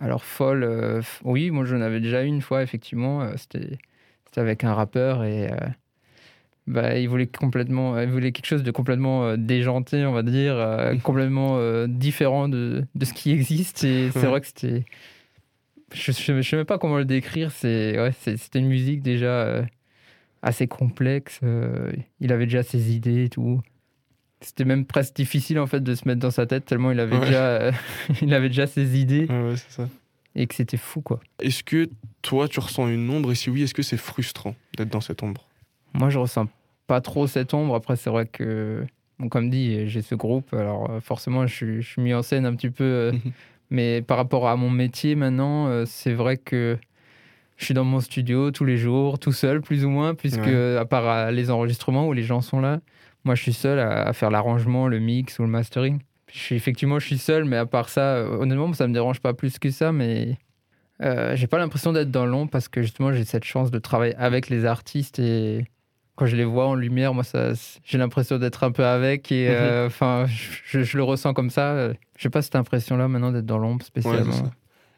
Alors, 0.00 0.24
folle, 0.24 0.64
euh, 0.64 1.02
oui, 1.24 1.50
moi, 1.50 1.64
j'en 1.64 1.80
avais 1.80 2.00
déjà 2.00 2.22
une 2.22 2.40
fois, 2.42 2.62
effectivement. 2.62 3.22
euh, 3.22 3.32
C'était 3.36 3.78
c'était 4.26 4.40
avec 4.40 4.62
un 4.64 4.74
rappeur 4.74 5.24
et. 5.24 5.50
Euh, 6.68 6.72
bah, 6.72 6.98
il 6.98 7.08
voulait 7.08 7.26
complètement, 7.26 7.98
il 8.00 8.08
voulait 8.08 8.32
quelque 8.32 8.46
chose 8.46 8.62
de 8.62 8.70
complètement 8.70 9.24
euh, 9.24 9.36
déjanté, 9.36 10.04
on 10.04 10.12
va 10.12 10.22
dire, 10.22 10.54
euh, 10.56 10.94
complètement 11.02 11.56
euh, 11.58 11.86
différent 11.88 12.48
de, 12.48 12.84
de 12.94 13.04
ce 13.04 13.12
qui 13.12 13.30
existe. 13.32 13.84
Et 13.84 14.10
c'est 14.10 14.20
Ouais. 14.20 14.26
vrai 14.26 14.40
que 14.40 14.46
c'était, 14.46 14.84
je, 15.92 16.12
je, 16.12 16.40
je 16.40 16.48
sais 16.48 16.56
même 16.56 16.64
pas 16.66 16.78
comment 16.78 16.98
le 16.98 17.04
décrire. 17.04 17.50
C'est, 17.50 17.98
ouais, 17.98 18.12
c'est- 18.20 18.36
c'était 18.36 18.58
une 18.58 18.68
musique 18.68 19.02
déjà 19.02 19.26
euh, 19.46 19.62
assez 20.42 20.66
complexe. 20.66 21.40
euh, 21.42 21.92
il 22.20 22.32
avait 22.32 22.46
déjà 22.46 22.62
ses 22.62 22.94
idées 22.94 23.24
et 23.24 23.28
tout. 23.28 23.60
C'était 24.40 24.64
même 24.64 24.84
presque 24.84 25.16
difficile 25.16 25.58
en 25.58 25.66
fait 25.66 25.80
de 25.80 25.94
se 25.96 26.06
mettre 26.06 26.20
dans 26.20 26.30
sa 26.30 26.46
tête 26.46 26.64
tellement 26.64 26.92
il 26.92 27.00
avait 27.00 27.18
Ouais. 27.18 27.24
déjà, 27.26 27.44
euh, 27.46 27.72
il 28.22 28.32
avait 28.34 28.48
déjà 28.48 28.66
ses 28.68 28.96
idées 29.00 29.26
Ouais, 29.28 29.42
ouais, 29.50 29.56
c'est 29.56 29.72
ça. 29.72 29.88
et 30.36 30.46
que 30.46 30.54
c'était 30.54 30.76
fou 30.76 31.00
quoi. 31.00 31.18
Est-ce 31.40 31.64
que 31.64 31.88
toi, 32.22 32.46
tu 32.46 32.60
ressens 32.60 32.86
une 32.88 33.10
ombre? 33.10 33.32
Et 33.32 33.34
si 33.34 33.50
oui, 33.50 33.62
est-ce 33.64 33.74
que 33.74 33.82
c'est 33.82 33.96
frustrant 33.96 34.54
d'être 34.76 34.90
dans 34.90 35.00
cette 35.00 35.24
ombre? 35.24 35.44
Moi, 35.94 36.08
je 36.10 36.18
ressens 36.18 36.46
pas 36.88 37.00
trop 37.00 37.28
cette 37.28 37.54
ombre. 37.54 37.76
Après, 37.76 37.94
c'est 37.94 38.10
vrai 38.10 38.26
que, 38.26 38.84
bon, 39.20 39.28
comme 39.28 39.48
dit, 39.50 39.86
j'ai 39.88 40.02
ce 40.02 40.16
groupe. 40.16 40.52
Alors, 40.52 40.90
euh, 40.90 41.00
forcément, 41.00 41.46
je 41.46 41.54
suis, 41.54 41.82
je 41.82 41.88
suis 41.88 42.02
mis 42.02 42.12
en 42.14 42.22
scène 42.22 42.44
un 42.46 42.54
petit 42.56 42.70
peu. 42.70 42.82
euh, 42.84 43.12
mais 43.70 44.02
par 44.02 44.16
rapport 44.16 44.48
à 44.48 44.56
mon 44.56 44.70
métier 44.70 45.14
maintenant, 45.14 45.68
euh, 45.68 45.84
c'est 45.86 46.14
vrai 46.14 46.36
que 46.38 46.76
je 47.56 47.64
suis 47.66 47.74
dans 47.74 47.84
mon 47.84 48.00
studio 48.00 48.50
tous 48.50 48.64
les 48.64 48.76
jours, 48.76 49.18
tout 49.20 49.32
seul, 49.32 49.60
plus 49.60 49.84
ou 49.84 49.90
moins, 49.90 50.14
puisque, 50.14 50.40
Ouais. 50.46 50.76
à 50.76 50.84
part 50.84 51.30
les 51.30 51.50
enregistrements 51.50 52.08
où 52.08 52.12
les 52.12 52.22
gens 52.24 52.40
sont 52.40 52.60
là, 52.60 52.80
moi, 53.24 53.34
je 53.34 53.42
suis 53.42 53.52
seul 53.52 53.78
à, 53.78 54.02
à 54.06 54.12
faire 54.12 54.30
l'arrangement, 54.30 54.88
le 54.88 54.98
mix 54.98 55.38
ou 55.38 55.42
le 55.42 55.48
mastering. 55.48 55.98
Je 56.32 56.38
suis, 56.38 56.56
effectivement, 56.56 56.98
je 56.98 57.06
suis 57.06 57.18
seul, 57.18 57.44
mais 57.44 57.56
à 57.56 57.66
part 57.66 57.88
ça, 57.88 58.22
honnêtement, 58.22 58.72
ça 58.74 58.86
me 58.88 58.92
dérange 58.92 59.20
pas 59.20 59.34
plus 59.34 59.58
que 59.58 59.70
ça, 59.70 59.92
mais. 59.92 60.36
euh, 61.02 61.34
j'ai 61.36 61.46
pas 61.46 61.58
l'impression 61.58 61.92
d'être 61.92 62.10
dans 62.10 62.26
l'ombre 62.26 62.50
parce 62.50 62.68
que 62.68 62.82
justement 62.82 63.12
j'ai 63.12 63.24
cette 63.24 63.44
chance 63.44 63.70
de 63.70 63.78
travailler 63.78 64.14
avec 64.16 64.48
les 64.48 64.64
artistes 64.64 65.18
et 65.20 65.64
quand 66.18 66.26
je 66.26 66.34
les 66.34 66.44
vois 66.44 66.66
en 66.66 66.74
lumière, 66.74 67.14
moi, 67.14 67.22
ça, 67.22 67.52
j'ai 67.84 67.96
l'impression 67.96 68.38
d'être 68.38 68.64
un 68.64 68.72
peu 68.72 68.84
avec 68.84 69.30
et 69.30 69.48
euh, 69.50 69.86
enfin, 69.86 70.26
je, 70.66 70.82
je 70.82 70.96
le 70.96 71.04
ressens 71.04 71.32
comme 71.32 71.48
ça. 71.48 71.74
euh, 71.74 71.94
J'ai 72.18 72.28
pas 72.28 72.42
cette 72.42 72.56
impression-là 72.56 73.06
maintenant 73.06 73.30
d'être 73.30 73.46
dans 73.46 73.58
l'ombre 73.58 73.84
spécialement. 73.84 74.50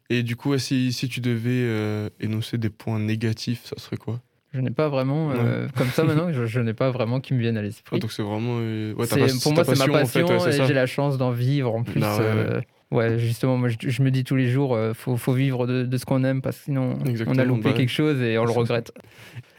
Et 0.08 0.22
du 0.22 0.34
coup, 0.34 0.56
si, 0.56 0.94
si 0.94 1.08
tu 1.08 1.20
devais 1.20 1.50
euh, 1.50 2.08
énoncer 2.20 2.56
des 2.56 2.70
points 2.70 2.98
négatifs, 2.98 3.66
ça 3.66 3.76
serait 3.76 3.98
quoi? 3.98 4.20
Je 4.54 4.60
n'ai 4.60 4.70
pas 4.70 4.88
vraiment, 4.88 5.30
euh, 5.32 5.68
comme 5.76 5.90
ça 5.90 6.04
maintenant, 6.04 6.32
je, 6.32 6.46
je 6.46 6.58
n'ai 6.60 6.72
pas 6.74 6.90
vraiment 6.90 7.20
qui 7.20 7.34
me 7.34 7.38
viennent 7.38 7.58
à 7.58 7.62
l'esprit. 7.62 7.96
Ouais, 7.96 8.00
Donc 8.00 8.12
c'est 8.12 8.22
vraiment. 8.22 8.56
ouais, 8.56 8.94
pas- 8.94 9.04
pour 9.42 9.52
moi, 9.52 9.64
c'est 9.64 9.76
ma 9.76 9.84
en 9.84 10.06
fait, 10.06 10.24
passion 10.24 10.46
et 10.48 10.66
j'ai 10.66 10.74
la 10.74 10.86
chance 10.86 11.18
d'en 11.18 11.32
vivre 11.32 11.74
en 11.74 11.84
plus. 11.84 12.02
Ah 12.02 12.60
ouais, 12.90 13.18
justement, 13.18 13.56
moi, 13.56 13.68
je, 13.68 13.76
je 13.88 14.02
me 14.02 14.10
dis 14.10 14.24
tous 14.24 14.36
les 14.36 14.48
jours, 14.48 14.74
euh, 14.74 14.94
faut, 14.94 15.16
faut 15.16 15.32
vivre 15.32 15.66
de, 15.66 15.84
de 15.84 15.96
ce 15.96 16.04
qu'on 16.04 16.24
aime 16.24 16.42
parce 16.42 16.56
que 16.58 16.64
sinon, 16.64 16.98
on 17.26 17.38
a 17.38 17.44
loupé 17.44 17.70
bah 17.70 17.72
quelque 17.72 17.88
chose 17.90 18.20
et 18.20 18.36
on 18.38 18.44
le 18.44 18.50
regrette. 18.52 18.92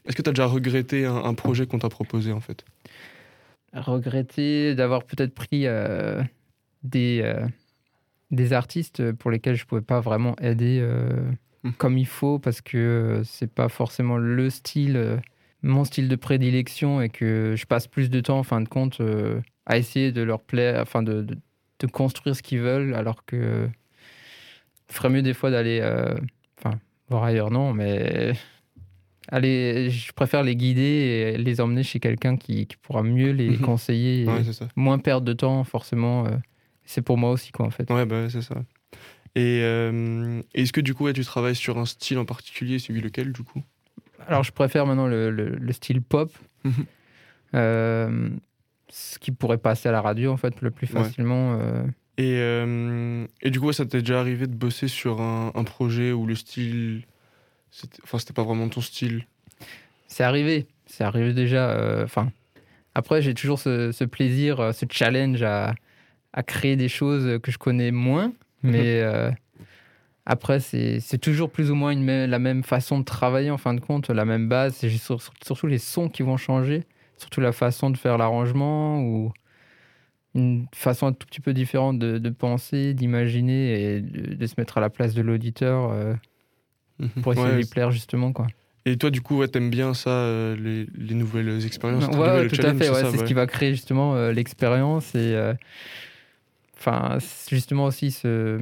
Est-ce 0.06 0.16
que 0.16 0.22
tu 0.22 0.30
as 0.30 0.34
déjà 0.34 0.46
regretté 0.48 1.06
un, 1.06 1.16
un 1.16 1.34
projet 1.34 1.68
qu'on 1.68 1.80
t'a 1.80 1.90
proposé 1.90 2.32
en 2.32 2.40
fait? 2.40 2.66
Regretter 3.74 4.76
d'avoir 4.76 5.04
peut-être 5.06 5.34
pris 5.34 5.66
euh, 5.66 6.22
des, 6.84 7.22
euh, 7.24 7.46
des 8.32 8.52
artistes 8.54 9.12
pour 9.14 9.32
lesquels 9.32 9.56
je 9.56 9.66
pouvais 9.66 9.82
pas 9.82 10.00
vraiment 10.02 10.36
aider 10.42 10.80
euh, 10.82 11.32
Mhm. 11.64 11.74
comme 11.78 11.98
il 12.00 12.08
faut 12.08 12.40
parce 12.40 12.60
que 12.60 13.22
c'est 13.24 13.54
pas 13.54 13.70
forcément 13.70 14.18
le 14.18 14.50
style, 14.50 15.22
mon 15.62 15.84
style 15.84 16.10
de 16.10 16.16
prédilection 16.16 17.02
et 17.02 17.10
que 17.10 17.54
je 17.56 17.66
passe 17.68 17.86
plus 17.86 18.10
de 18.10 18.20
temps 18.20 18.40
en 18.40 18.44
fin 18.44 18.62
de 18.62 18.68
compte 18.68 19.00
à 19.68 19.78
essayer 19.78 20.12
de 20.12 20.24
leur 20.24 20.42
plaire, 20.42 20.82
enfin 20.82 21.04
de, 21.04 21.22
de, 21.22 21.38
de 21.80 21.88
construire 21.88 22.36
ce 22.36 22.42
qu'ils 22.42 22.62
veulent 22.62 22.96
alors 22.96 23.26
que 23.26 23.70
ferait 24.90 25.10
mieux 25.10 25.22
des 25.22 25.36
fois 25.36 25.52
d'aller, 25.52 25.80
euh, 25.84 26.16
voir 27.10 27.24
ailleurs 27.26 27.52
non, 27.52 27.74
mais 27.74 28.34
aller, 29.32 29.90
je 29.90 30.12
préfère 30.14 30.44
les 30.44 30.56
guider 30.56 31.34
et 31.34 31.38
les 31.38 31.62
emmener 31.62 31.84
chez 31.84 32.00
quelqu'un 32.00 32.38
qui, 32.38 32.68
qui 32.68 32.78
pourra 32.78 33.02
mieux 33.04 33.32
les 33.32 33.50
Mhm. 33.52 33.58
conseiller 33.60 34.24
et 34.24 34.28
Ouais, 34.28 34.42
moins 34.76 35.00
perdre 35.00 35.26
de 35.26 35.34
temps 35.34 35.64
forcément. 35.64 36.26
euh, 36.28 36.32
c'est 36.86 37.02
pour 37.02 37.18
moi 37.18 37.32
aussi 37.32 37.52
quoi 37.52 37.66
en 37.66 37.70
fait. 37.72 37.90
Ouais, 37.90 38.06
bah 38.06 38.30
c'est 38.30 38.42
ça. 38.42 38.56
Et 39.36 39.62
euh, 39.64 40.42
est-ce 40.54 40.74
que 40.74 40.82
du 40.82 40.94
coup, 40.94 41.06
ouais, 41.06 41.14
tu 41.14 41.24
travailles 41.24 41.56
sur 41.56 41.78
un 41.78 41.86
style 41.86 42.18
en 42.18 42.26
particulier? 42.26 42.80
Celui 42.80 43.00
lequel 43.02 43.32
du 43.32 43.44
coup? 43.44 43.64
Alors 44.28 44.44
je 44.44 44.52
préfère 44.52 44.86
maintenant 44.86 45.08
le, 45.08 45.32
le- 45.32 45.56
le 45.56 45.74
style 45.74 46.02
pop, 46.02 46.32
Mhm. 46.66 46.86
euh, 47.56 48.30
ce 48.90 49.18
qui 49.20 49.32
pourrait 49.32 49.58
passer 49.58 49.90
à 49.90 49.92
la 49.92 50.02
radio 50.02 50.32
en 50.32 50.38
fait 50.38 50.62
le 50.62 50.72
plus 50.72 50.88
Ouais. 50.88 51.04
facilement. 51.04 51.58
euh. 51.60 51.84
et, 52.18 53.48
et 53.48 53.50
du 53.52 53.60
coup, 53.60 53.72
ça 53.72 53.86
t'est 53.86 54.00
déjà 54.02 54.20
arrivé 54.20 54.48
de 54.48 54.54
bosser 54.56 54.88
sur 54.88 55.22
un, 55.22 55.52
un 55.56 55.64
projet 55.64 56.12
où 56.12 56.26
le 56.26 56.36
style. 56.36 57.04
Enfin, 58.04 58.18
c'était 58.20 58.34
pas 58.34 58.44
vraiment 58.44 58.68
ton 58.70 58.82
style. 58.82 59.26
C'est 60.08 60.24
arrivé, 60.24 60.68
c'est 60.86 61.04
arrivé 61.04 61.34
déjà. 61.34 61.72
euh, 61.72 62.04
Enfin, 62.04 62.32
après 62.96 63.22
j'ai 63.22 63.34
toujours 63.34 63.60
ce, 63.60 63.92
ce 63.92 64.04
plaisir, 64.04 64.60
euh, 64.60 64.72
ce 64.74 64.86
challenge 64.92 65.42
à, 65.44 65.74
à 66.34 66.44
créer 66.44 66.76
des 66.76 66.90
choses 66.90 67.40
que 67.42 67.52
je 67.52 67.58
connais 67.58 67.92
moins, 67.92 68.34
Mhm. 68.64 68.72
mais 68.72 69.02
euh, 69.02 69.32
Après, 70.26 70.60
c'est 70.60 71.18
toujours 71.20 71.50
plus 71.50 71.72
ou 71.72 71.76
moins 71.76 71.92
une, 71.92 72.06
la 72.26 72.38
même 72.40 72.64
façon 72.64 73.00
de 73.00 73.04
travailler 73.04 73.50
en 73.50 73.58
fin 73.58 73.74
de 73.74 73.80
compte, 73.80 74.10
la 74.12 74.24
même 74.24 74.48
base. 74.48 74.76
C'est 74.76 74.90
surtout 74.90 75.66
les 75.68 75.80
sons 75.80 76.10
qui 76.10 76.22
vont 76.22 76.38
changer, 76.38 76.84
surtout 77.18 77.42
la 77.42 77.52
façon 77.52 77.90
de 77.90 77.98
faire 77.98 78.20
l'arrangement 78.20 79.02
ou 79.02 79.32
une 80.36 80.68
façon 80.76 81.08
un 81.08 81.14
tout 81.14 81.26
petit 81.26 81.42
peu 81.42 81.54
différente 81.54 81.98
de, 81.98 82.20
de 82.20 82.30
penser, 82.30 82.94
d'imaginer 82.94 83.96
et 83.96 84.02
de, 84.02 84.36
de 84.36 84.46
se 84.46 84.54
mettre 84.60 84.78
à 84.78 84.82
la 84.82 84.90
place 84.92 85.16
de 85.16 85.22
l'auditeur 85.24 85.92
euh, 85.92 86.14
pour 87.22 87.34
essayer 87.34 87.48
Ouais, 87.48 87.54
de 87.54 87.58
lui 87.60 87.66
plaire 87.66 87.92
justement. 87.92 88.32
Quoi. 88.34 88.48
Et 88.86 88.98
toi, 88.98 89.10
du 89.12 89.22
coup, 89.22 89.38
ouais, 89.38 89.48
t'aimes 89.48 89.70
bien 89.70 89.94
ça, 89.94 90.10
euh, 90.10 90.56
les, 90.56 90.88
les 90.98 91.14
nouvelles 91.16 91.66
expériences 91.66 92.08
ouais, 92.08 92.44
le 92.44 92.50
tout 92.50 92.56
à 92.62 92.74
fait. 92.74 92.90
ouais, 92.90 93.12
c'est 93.12 93.18
ce 93.18 93.24
qui 93.24 93.34
va 93.34 93.46
créer 93.48 93.72
justement 93.72 94.16
euh, 94.16 94.32
l'expérience 94.32 95.14
et 95.16 95.36
euh, 95.36 95.54
enfin 96.78 97.18
c'est 97.20 97.56
justement 97.56 97.86
aussi 97.86 98.12
ce 98.12 98.60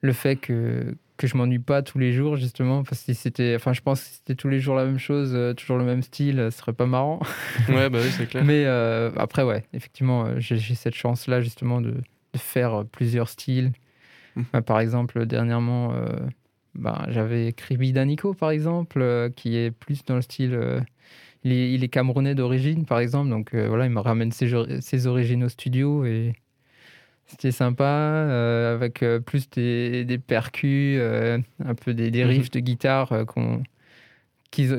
le 0.00 0.12
fait 0.12 0.36
que 0.36 0.94
que 1.16 1.26
je 1.26 1.36
m'ennuie 1.36 1.58
pas 1.58 1.82
tous 1.82 1.98
les 1.98 2.12
jours 2.12 2.36
justement 2.36 2.82
parce 2.82 3.00
que 3.00 3.06
si 3.06 3.14
c'était 3.14 3.54
enfin 3.56 3.72
je 3.72 3.80
pense 3.80 4.00
que 4.00 4.06
si 4.06 4.14
c'était 4.14 4.34
tous 4.34 4.48
les 4.48 4.58
jours 4.60 4.74
la 4.74 4.84
même 4.84 4.98
chose 4.98 5.32
euh, 5.34 5.52
toujours 5.54 5.78
le 5.78 5.84
même 5.84 6.02
style 6.02 6.38
euh, 6.40 6.50
ce 6.50 6.58
serait 6.58 6.72
pas 6.72 6.86
marrant 6.86 7.20
Ouais, 7.68 7.88
bah 7.90 7.98
oui, 8.02 8.10
c'est 8.10 8.26
clair. 8.26 8.44
mais 8.44 8.64
euh, 8.66 9.10
après 9.16 9.42
ouais 9.44 9.64
effectivement 9.72 10.26
euh, 10.26 10.34
j'ai 10.38 10.58
cette 10.74 10.94
chance 10.94 11.28
là 11.28 11.40
justement 11.40 11.80
de, 11.80 11.90
de 11.92 12.38
faire 12.38 12.80
euh, 12.80 12.84
plusieurs 12.84 13.28
styles 13.28 13.72
Mhm. 14.34 14.46
Bah, 14.54 14.62
par 14.62 14.80
exemple 14.80 15.26
dernièrement 15.26 15.92
euh, 15.92 16.06
bah, 16.74 17.06
j'avais 17.10 17.48
écrit 17.48 17.76
Bidanico 17.76 18.34
par 18.34 18.50
exemple 18.50 19.00
euh, 19.02 19.28
qui 19.30 19.56
est 19.56 19.70
plus 19.70 20.04
dans 20.04 20.16
le 20.16 20.22
style 20.22 20.54
euh, 20.54 20.80
il, 21.44 21.52
est, 21.52 21.72
il 21.72 21.84
est 21.84 21.88
camerounais 21.88 22.34
d'origine 22.34 22.86
par 22.86 22.98
exemple 23.00 23.28
donc 23.30 23.52
euh, 23.54 23.68
voilà 23.68 23.84
il 23.86 23.90
me 23.90 24.00
ramène 24.00 24.32
ses, 24.32 24.50
ses 24.80 25.06
origines 25.06 25.44
au 25.44 25.48
studio 25.48 26.04
et 26.04 26.34
c'était 27.26 27.50
sympa 27.52 27.86
avec 28.74 29.04
plus 29.26 29.48
des, 29.50 30.04
des 30.04 30.18
percus 30.18 31.00
un 31.00 31.74
peu 31.74 31.94
des, 31.94 32.10
des 32.10 32.24
Mhm. 32.24 32.30
riffs 32.30 32.50
de 32.50 32.60
guitare 32.60 33.24
qu'on 33.26 33.62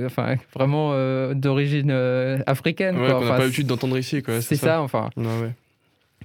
enfin 0.05 0.35
vraiment 0.53 0.93
d'origine 1.33 1.89
africaine 2.45 2.95
Ouais, 2.97 3.07
qu'on 3.07 3.13
n'a 3.13 3.17
Enfin, 3.17 3.27
pas 3.37 3.39
l'habitude 3.39 3.65
d'entendre 3.67 3.97
ici, 3.97 4.21
quoi. 4.21 4.39
c'est 4.41 4.55
ça. 4.55 4.81
enfin 4.81 5.09
Ouais, 5.17 5.25
ouais. 5.41 5.51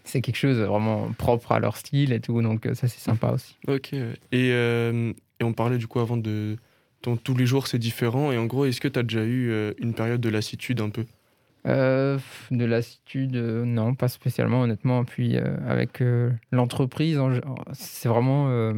c'est 0.05 0.21
quelque 0.21 0.37
chose 0.37 0.59
de 0.59 0.65
vraiment 0.65 1.11
propre 1.17 1.53
à 1.53 1.61
leur 1.61 1.77
style 1.79 2.13
et 2.13 2.21
tout 2.21 2.43
donc 2.43 2.65
ça 2.75 2.89
c'est 2.89 3.01
sympa 3.01 3.31
aussi 3.33 3.57
Ok. 3.67 3.93
Et, 3.95 4.51
euh, 4.53 5.13
et 5.41 5.45
on 5.45 5.53
parlait 5.53 5.79
du 5.79 5.87
coup 5.87 6.01
avant 6.01 6.17
de. 6.17 6.57
ton- 7.03 7.17
tous 7.17 7.37
les 7.37 7.47
jours 7.47 7.67
c'est 7.69 7.79
différent. 7.79 8.33
Et 8.33 8.39
en 8.39 8.47
gros, 8.47 8.65
est-ce 8.65 8.81
que 8.81 8.89
tu 8.89 8.99
as 8.99 9.03
déjà 9.03 9.25
eu 9.25 9.51
euh, 9.51 9.73
une 9.79 9.95
période 9.95 10.21
de 10.21 10.29
lassitude 10.29 10.81
un 10.81 10.91
peu? 10.91 11.05
Euh, 11.67 12.19
de 12.51 12.65
lassitude, 12.65 13.37
euh, 13.37 13.65
non, 13.65 13.95
pas 13.95 14.09
spécialement, 14.09 14.63
honnêtement. 14.63 15.05
Puis 15.05 15.37
avec 15.37 16.03
l'entreprise, 16.53 17.19
en- 17.19 17.31
c'est 17.73 18.09
vraiment. 18.09 18.73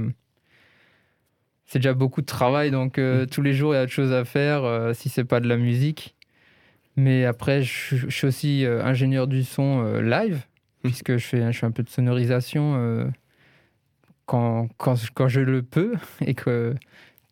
c'est 1.66 1.78
déjà 1.78 1.94
beaucoup 1.94 2.20
de 2.20 2.26
travail, 2.26 2.70
donc 2.72 2.98
Mm. 2.98 3.26
tous 3.26 3.42
les 3.42 3.52
jours, 3.52 3.72
il 3.74 3.76
y 3.76 3.80
a 3.80 3.84
autre 3.84 3.92
chose 3.92 4.12
à 4.12 4.24
faire 4.24 4.90
si 4.94 5.08
c'est 5.08 5.24
pas 5.24 5.40
de 5.40 5.48
la 5.48 5.56
musique. 5.56 6.16
Mais 6.96 7.24
après, 7.24 7.62
je, 7.62 7.94
je 7.96 8.08
suis 8.10 8.26
aussi 8.26 8.64
ingénieur 8.66 9.26
du 9.28 9.44
son 9.44 9.84
live, 10.00 10.42
Mm. 10.82 10.88
puisque 10.88 11.16
je 11.16 11.24
fais, 11.26 11.52
je 11.52 11.58
fais 11.58 11.66
un 11.66 11.70
peu 11.70 11.82
de 11.84 11.88
sonorisation 11.90 13.12
quand, 14.30 14.68
quand, 14.78 14.94
je- 14.94 15.10
quand 15.12 15.26
je 15.28 15.40
le 15.40 15.62
peux 15.62 15.94
et 16.24 16.34
que 16.34 16.74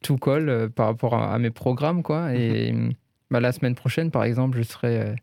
tout 0.03 0.17
colle 0.17 0.49
euh, 0.49 0.69
par 0.69 0.87
rapport 0.87 1.15
à, 1.15 1.33
à 1.33 1.39
mes 1.39 1.51
programmes. 1.51 2.03
Quoi. 2.03 2.35
Et 2.35 2.75
bah, 3.31 3.39
la 3.41 3.53
semaine 3.53 3.75
prochaine, 3.77 4.11
par 4.11 4.25
exemple, 4.25 4.59
je 4.59 4.63
serai 4.65 5.01
euh, 5.01 5.15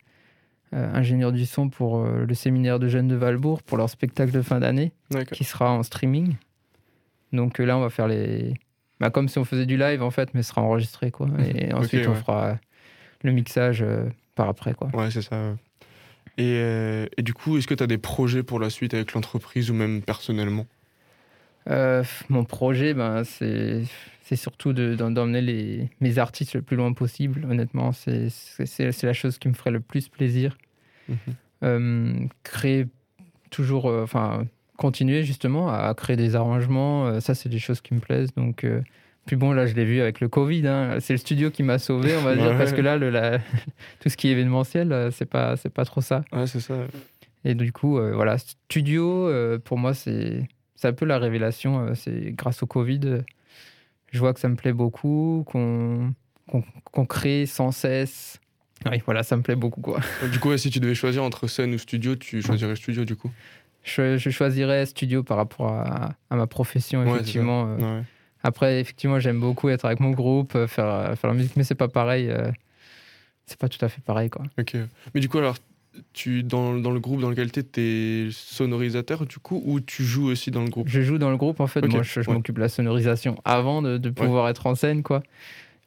euh, 0.74 0.94
ingénieur 0.94 1.32
du 1.34 1.46
son 1.46 1.70
pour 1.70 1.98
euh, 1.98 2.26
le 2.26 2.34
séminaire 2.34 2.80
de 2.80 2.88
jeunes 2.88 3.08
de 3.10 3.16
Valbourg 3.16 3.62
pour 3.62 3.78
leur 3.78 3.90
spectacle 3.90 4.32
de 4.32 4.42
fin 4.42 4.60
d'année 4.62 4.94
qui 5.32 5.44
sera 5.44 5.72
en 5.72 5.84
streaming. 5.84 6.36
Donc 7.34 7.60
euh, 7.60 7.66
là, 7.66 7.78
on 7.78 7.82
va 7.82 7.90
faire 7.90 8.08
les. 8.08 8.54
Bah, 9.02 9.10
comme 9.10 9.28
si 9.28 9.38
on 9.40 9.44
faisait 9.44 9.66
du 9.66 9.76
live 9.78 10.02
en 10.02 10.12
fait, 10.12 10.34
mais 10.34 10.42
ce 10.44 10.50
sera 10.50 10.62
enregistré 10.62 11.12
quoi. 11.12 11.28
Et 11.56 11.74
ensuite, 11.74 12.08
on 12.08 12.12
ouais. 12.12 12.16
fera 12.16 12.58
le 13.24 13.32
mixage 13.34 13.82
euh, 13.82 14.06
par 14.36 14.48
après 14.48 14.74
quoi. 14.74 14.90
Ouais, 14.94 15.12
c'est 15.12 15.22
ça. 15.22 15.36
ouais. 15.36 15.56
Et, 16.38 16.60
euh, 16.62 17.06
et 17.18 17.22
du 17.22 17.34
coup, 17.34 17.58
est-ce 17.58 17.68
que 17.68 17.74
tu 17.74 17.84
as 17.84 17.88
des 17.88 17.98
projets 17.98 18.44
pour 18.44 18.60
la 18.60 18.70
suite 18.70 18.94
avec 18.94 19.14
l'entreprise 19.14 19.70
ou 19.72 19.74
même 19.74 20.02
personnellement? 20.02 20.66
Euh, 21.70 22.04
mon 22.30 22.44
projet, 22.44 22.94
ben, 22.94 23.24
c'est 23.24 23.84
c'est 24.22 24.36
surtout 24.36 24.74
de- 24.74 24.96
d'emmener 24.96 25.42
les, 25.42 25.90
mes 26.02 26.18
artistes 26.18 26.56
le 26.56 26.62
plus 26.64 26.76
loin 26.76 26.94
possible. 26.94 27.46
Honnêtement, 27.50 27.92
c'est 27.92 28.30
c'est- 28.30 28.66
c'est 28.66 28.92
c'est 28.92 29.08
la 29.08 29.14
chose 29.14 29.38
qui 29.38 29.48
me 29.48 29.54
ferait 29.54 29.72
le 29.72 29.80
plus 29.80 30.10
plaisir. 30.10 30.58
Mhm. 31.10 31.18
Euh, 31.64 32.14
créer 32.44 32.88
toujours, 33.52 33.88
euh, 33.90 34.04
enfin, 34.04 34.46
continuer 34.78 35.24
justement 35.24 35.70
à 35.70 35.94
créer 35.96 36.16
des 36.18 36.36
arrangements, 36.36 37.20
ça, 37.22 37.34
c'est 37.36 37.50
des 37.50 37.60
choses 37.60 37.82
qui 37.82 37.94
me 37.94 38.00
plaisent. 38.00 38.34
Donc, 38.36 38.66
puis 39.26 39.36
bon, 39.38 39.52
là, 39.54 39.66
je 39.66 39.74
l'ai 39.74 39.86
vu 39.86 40.02
avec 40.02 40.20
le 40.20 40.28
Covid. 40.28 40.68
hein. 40.68 40.98
c'est 41.00 41.14
le 41.14 41.18
studio 41.18 41.50
qui 41.52 41.64
m'a 41.64 41.80
sauvé, 41.80 42.16
on 42.18 42.22
va 42.22 42.36
dire, 42.36 42.48
Ouais. 42.52 42.58
parce 42.58 42.74
que 42.74 42.82
là, 42.82 42.98
le, 42.98 43.10
la- 43.10 43.40
tout 44.02 44.10
ce 44.10 44.18
qui 44.18 44.28
est 44.28 44.32
événementiel, 44.32 45.10
c'est 45.12 45.26
pas, 45.30 45.56
c'est 45.56 45.70
pas 45.74 45.86
trop 45.86 46.02
ça. 46.02 46.24
Ouais, 46.34 46.46
c'est 46.48 46.60
ça. 46.60 46.76
Et 47.46 47.56
du 47.56 47.72
coup, 47.72 47.94
voilà, 48.00 48.38
studio, 48.38 49.30
pour 49.64 49.78
moi, 49.78 49.94
c'est 49.94 50.48
c'est 50.76 50.88
un 50.88 50.94
peu 50.94 51.06
la 51.06 51.18
révélation. 51.20 51.88
euh, 51.88 51.96
c'est 51.96 52.32
grâce 52.32 52.62
au 52.64 52.68
Covid, 52.68 53.00
euh, 53.06 53.22
je 54.12 54.20
vois 54.20 54.34
que 54.34 54.40
ça 54.40 54.48
me 54.50 54.56
plaît 54.56 54.74
beaucoup, 54.74 55.44
qu'on 55.48 57.06
crée 57.08 57.46
sans 57.46 57.72
cesse. 57.72 58.40
Oui, 58.90 59.02
voilà, 59.06 59.24
ça 59.24 59.36
me 59.38 59.42
plaît 59.42 59.56
beaucoup, 59.56 59.82
quoi. 59.82 60.00
Du 60.32 60.40
coup, 60.40 60.56
si 60.58 60.70
tu 60.70 60.80
devais 60.80 60.96
choisir 60.96 61.24
entre 61.24 61.48
scène 61.48 61.74
ou 61.74 61.78
studio, 61.78 62.16
tu 62.16 62.42
choisirais 62.42 62.76
studio 62.76 63.04
du 63.06 63.16
coup? 63.16 63.32
Je, 63.84 64.18
je 64.18 64.30
choisirais 64.30 64.86
studio 64.86 65.24
par 65.24 65.38
rapport 65.38 65.72
à, 65.72 66.14
à 66.30 66.36
ma 66.36 66.48
profession, 66.48 67.06
effectivement. 67.06 67.68
euh. 67.70 67.78
Ouais. 68.00 68.04
Après, 68.44 68.80
effectivement, 68.80 69.20
j'aime 69.20 69.40
beaucoup 69.40 69.70
être 69.70 69.86
avec 69.86 70.00
mon 70.00 70.12
groupe, 70.12 70.56
euh, 70.56 70.68
faire, 70.68 70.86
euh, 70.86 71.16
faire 71.16 71.30
la 71.32 71.36
musique, 71.36 71.56
mais 71.56 71.64
c'est 71.64 71.74
pas 71.76 71.88
pareil. 71.88 72.30
euh, 72.30 72.52
c'est 73.48 73.58
pas 73.60 73.70
tout 73.70 73.84
à 73.84 73.90
fait 73.90 74.02
pareil, 74.02 74.30
quoi. 74.30 74.44
Ok. 74.60 74.76
Mais 75.14 75.22
du 75.22 75.30
coup, 75.30 75.38
alors, 75.38 75.56
tu, 76.14 76.44
dans, 76.44 76.76
dans 76.76 76.92
le 76.92 77.00
groupe 77.00 77.22
dans 77.22 77.30
lequel 77.30 77.52
tu 77.52 77.62
es, 77.78 78.30
sonorisateur 78.32 79.26
du 79.26 79.40
coup, 79.40 79.62
ou 79.66 79.80
tu 79.80 80.04
joues 80.04 80.28
aussi 80.28 80.52
dans 80.52 80.64
le 80.64 80.70
groupe? 80.70 80.88
Je 80.88 81.02
joue 81.02 81.18
dans 81.18 81.30
le 81.30 81.38
groupe, 81.38 81.60
en 81.60 81.68
fait. 81.68 81.86
Moi, 81.86 82.04
je, 82.04 82.22
je 82.22 82.30
ouais. 82.30 82.36
m'occupe 82.36 82.56
de 82.56 82.62
la 82.62 82.70
sonorisation 82.70 83.40
avant 83.46 83.82
de, 83.82 83.98
de 83.98 84.10
pouvoir 84.10 84.50
être 84.50 84.68
en 84.68 84.76
scène, 84.76 85.04
quoi. 85.04 85.24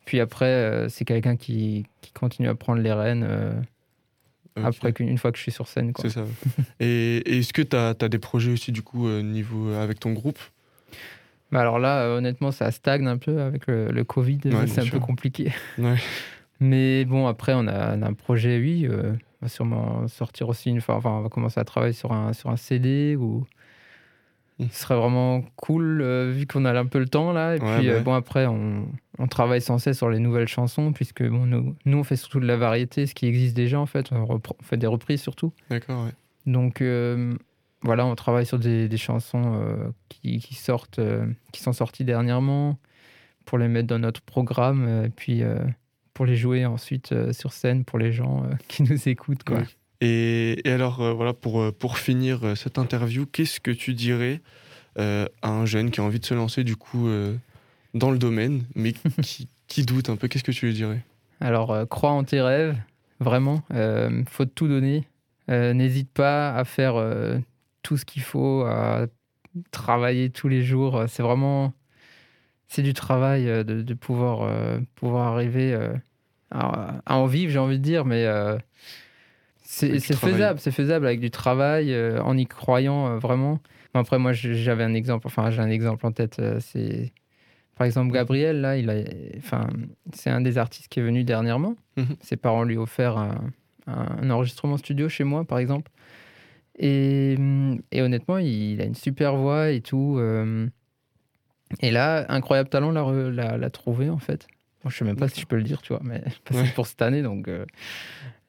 Puis 0.05 0.21
après, 0.21 0.47
euh, 0.47 0.89
c'est 0.89 1.05
quelqu'un 1.05 1.37
qui, 1.37 1.85
qui 2.01 2.13
continue 2.13 2.49
à 2.49 2.55
prendre 2.55 2.81
les 2.81 2.93
rênes 2.93 3.27
euh, 3.29 3.53
Ok. 4.57 4.65
après 4.65 4.93
qu'une 4.93 5.09
une 5.09 5.19
fois 5.19 5.31
que 5.31 5.37
je 5.39 5.43
suis 5.43 5.53
sur 5.53 5.69
scène, 5.69 5.93
quoi. 5.93 6.05
C'est 6.09 6.15
ça. 6.19 6.25
et, 6.81 7.19
et 7.19 7.39
est-ce 7.39 7.53
que 7.53 7.63
tu 7.63 7.77
as, 7.77 7.95
des 7.95 8.19
projets 8.19 8.51
aussi, 8.51 8.73
du 8.73 8.83
coup, 8.83 9.07
euh, 9.07 9.23
niveau, 9.23 9.73
avec 9.75 10.01
ton 10.01 10.13
groupe? 10.13 10.39
Bah 11.51 11.61
alors 11.61 11.79
là, 11.79 12.01
euh, 12.03 12.19
honnêtement, 12.19 12.53
ça 12.53 12.71
stagne 12.71 13.07
un 13.07 13.17
peu 13.19 13.41
avec 13.41 13.67
le, 13.67 13.91
le 13.91 14.05
Covid. 14.05 14.41
Ouais, 14.47 14.67
c'est 14.67 14.81
un 14.81 14.85
sûr. 14.85 14.95
peu 14.95 15.01
compliqué. 15.01 15.53
Mais 16.61 17.05
bon, 17.05 17.27
après, 17.27 17.53
on 17.55 17.67
a, 17.69 17.97
on 17.97 18.03
a 18.03 18.09
un 18.09 18.15
projet, 18.15 18.59
oui. 18.59 18.89
On 19.41 19.47
va 19.47 19.49
sûrement 19.49 20.09
sortir 20.09 20.49
aussi 20.49 20.71
une 20.71 20.81
fois. 20.81 20.97
Enfin, 20.97 21.11
on 21.11 21.23
va 21.23 21.29
commencer 21.29 21.61
à 21.61 21.65
travailler 21.65 21.93
sur 21.93 22.13
un, 22.13 22.33
sur 22.33 22.51
un 22.51 22.57
CD 22.57 23.17
ou. 23.17 23.47
Mm. 24.59 24.65
Ce 24.73 24.83
serait 24.83 24.97
vraiment 24.97 25.43
cool 25.55 26.03
euh, 26.03 26.33
vu 26.33 26.47
qu'on 26.47 26.65
a 26.65 26.77
un 26.77 26.87
peu 26.87 26.99
le 26.99 27.07
temps 27.07 27.33
là. 27.33 27.55
Et 27.57 27.61
Ouais, 27.61 27.79
puis, 27.79 27.87
bah 27.87 27.95
euh, 27.95 28.01
bon, 28.01 28.15
après, 28.15 28.47
on, 28.47 28.89
on 29.19 29.29
travaille 29.29 29.61
sans 29.61 29.79
cesse 29.79 29.97
sur 29.99 30.11
les 30.11 30.19
nouvelles 30.19 30.49
chansons 30.49 30.93
puisque 30.93 31.23
bon, 31.23 31.47
nous, 31.47 31.77
nous, 31.85 31.99
on 31.99 32.03
fait 32.03 32.17
surtout 32.17 32.41
de 32.41 32.47
la 32.47 32.57
variété, 32.57 33.07
ce 33.07 33.15
qui 33.15 33.27
existe 33.27 33.55
déjà 33.55 33.79
en 33.79 33.87
fait. 33.87 34.11
On, 34.11 34.41
fait 34.63 34.77
des 34.77 34.89
reprises 34.89 35.23
surtout. 35.23 35.53
D'accord, 35.71 36.05
ouais. 36.05 36.13
Donc 36.47 36.81
euh, 36.81 37.37
voilà, 37.83 38.05
on 38.05 38.17
travaille 38.17 38.47
sur 38.47 38.59
des, 38.59 38.89
des 38.89 38.97
chansons 38.97 39.93
qui, 40.09 40.39
qui 40.41 40.55
sortent, 40.57 41.01
qui 41.53 41.63
sont 41.63 41.73
sorties 41.73 42.05
dernièrement 42.05 42.79
pour 43.45 43.59
les 43.59 43.69
mettre 43.69 43.87
dans 43.87 44.01
notre 44.01 44.23
programme 44.23 45.05
et 45.05 45.11
puis 45.11 45.45
pour 46.19 46.27
les 46.27 46.35
jouer 46.35 46.67
ensuite 46.67 47.13
euh, 47.13 47.33
sur 47.33 47.53
scène 47.53 47.85
pour 47.85 47.97
les 47.97 48.13
gens 48.13 48.43
euh, 48.43 48.49
qui 48.67 48.83
nous 48.83 49.09
écoutent. 49.09 49.45
Quoi. 49.45 49.59
Ouais. 49.59 49.67
Et, 50.01 50.69
et 50.69 50.73
alors, 50.73 51.01
euh, 51.01 51.13
voilà, 51.13 51.33
pour, 51.33 51.73
pour 51.75 51.97
finir 51.97 52.45
euh, 52.45 52.55
cette 52.57 52.77
interview, 52.77 53.25
qu'est-ce 53.25 53.61
que 53.61 53.71
tu 53.71 53.95
dirais 53.95 54.41
euh, 54.99 55.27
à 55.43 55.51
un 55.51 55.65
jeune 55.65 55.93
qui 55.93 56.01
a 56.01 56.03
envie 56.03 56.19
de 56.19 56.25
se 56.25 56.35
lancer, 56.35 56.65
du 56.65 56.75
coup, 56.75 57.09
dans 57.95 58.11
le 58.11 58.19
domaine, 58.19 58.65
mais 58.75 58.95
qui, 59.23 59.49
qui 59.69 59.85
doute 59.85 60.11
un 60.11 60.17
peu? 60.17 60.27
Qu'est-ce 60.27 60.43
que 60.43 60.51
tu 60.51 60.67
lui 60.67 60.75
dirais? 60.75 61.05
Alors, 61.41 61.87
crois 61.89 62.11
en 62.11 62.25
tes 62.25 62.41
rêves, 62.41 62.77
vraiment. 63.21 63.63
Faut 64.29 64.45
tout 64.45 64.67
donner. 64.67 65.05
N'hésite 65.47 66.11
pas 66.11 66.53
à 66.53 66.65
faire 66.65 67.01
tout 67.85 67.97
ce 67.97 68.05
qu'il 68.05 68.23
faut, 68.23 68.63
à 68.63 69.07
travailler 69.71 70.31
tous 70.31 70.49
les 70.49 70.65
jours. 70.65 71.05
C'est 71.07 71.23
vraiment. 71.23 71.75
C'est 72.67 72.83
du 72.83 72.93
travail 72.93 73.45
de, 73.45 73.63
de 73.83 73.95
pouvoir, 73.95 74.51
pouvoir 74.97 75.33
arriver 75.33 75.79
à, 76.51 77.01
à 77.07 77.17
en 77.17 77.27
vivre, 77.27 77.53
j'ai 77.53 77.59
envie 77.59 77.79
de 77.79 77.83
dire, 77.85 78.05
mais. 78.05 78.25
euh, 78.27 78.57
c'est 79.63 79.99
faisable, 80.15 80.59
c'est 80.61 80.71
faisable 80.71 81.07
avec 81.07 81.21
du 81.21 81.31
travail, 81.31 81.93
euh, 81.93 82.23
en 82.23 82.37
y 82.37 82.47
croyant 82.47 83.07
euh, 83.09 83.19
vraiment. 83.19 83.61
Bon, 83.95 84.01
Après, 84.01 84.19
moi, 84.19 84.33
j'avais 84.33 84.83
un 84.85 84.95
exemple, 84.95 85.27
enfin, 85.27 85.51
j'ai 85.51 85.61
un 85.61 85.69
exemple 85.71 86.07
en 86.07 86.13
tête. 86.13 86.41
c'est 86.61 87.13
par 87.77 87.87
exemple 87.87 88.13
Gabriel, 88.13 88.61
là, 88.61 88.77
il 88.77 88.91
a, 88.91 88.95
enfin, 89.37 89.69
c'est 90.13 90.31
un 90.31 90.41
des 90.41 90.59
artistes 90.59 90.89
qui 90.89 90.99
est 90.99 91.03
venu 91.03 91.23
dernièrement. 91.23 91.77
Mhm. 91.97 92.17
Ses 92.21 92.37
parents 92.37 92.65
lui 92.65 92.77
ont 92.77 92.83
offert 92.83 93.17
un, 93.19 93.51
un 93.87 94.31
enregistrement 94.31 94.77
studio 94.79 95.09
chez 95.09 95.23
moi, 95.25 95.45
par 95.45 95.59
exemple. 95.59 95.91
Et, 96.79 97.37
hum, 97.39 97.81
et 97.93 98.03
honnêtement, 98.03 98.39
il 98.39 98.81
a 98.81 98.85
une 98.85 98.95
super 98.97 99.37
voix 99.37 99.71
et 99.71 99.81
tout. 99.81 100.19
Et 101.81 101.91
là, 101.91 102.25
Incroyable 102.31 102.69
Talent 102.71 102.91
l'a 102.91 103.71
trouvé 103.71 104.09
en 104.11 104.19
fait. 104.19 104.49
Bon, 104.85 104.91
je 104.91 104.97
sais 104.97 105.05
même 105.05 105.17
pas 105.17 105.29
si 105.29 105.41
je 105.41 105.47
peux 105.47 105.57
le 105.57 105.63
dire, 105.65 105.83
tu 105.83 105.93
vois, 105.93 106.03
mais 106.05 106.23
Ouais. 106.53 106.65
c'est 106.67 106.75
pour 106.75 106.87
cette 106.87 107.03
année. 107.03 107.23
Donc, 107.23 107.49
euh, 107.49 107.65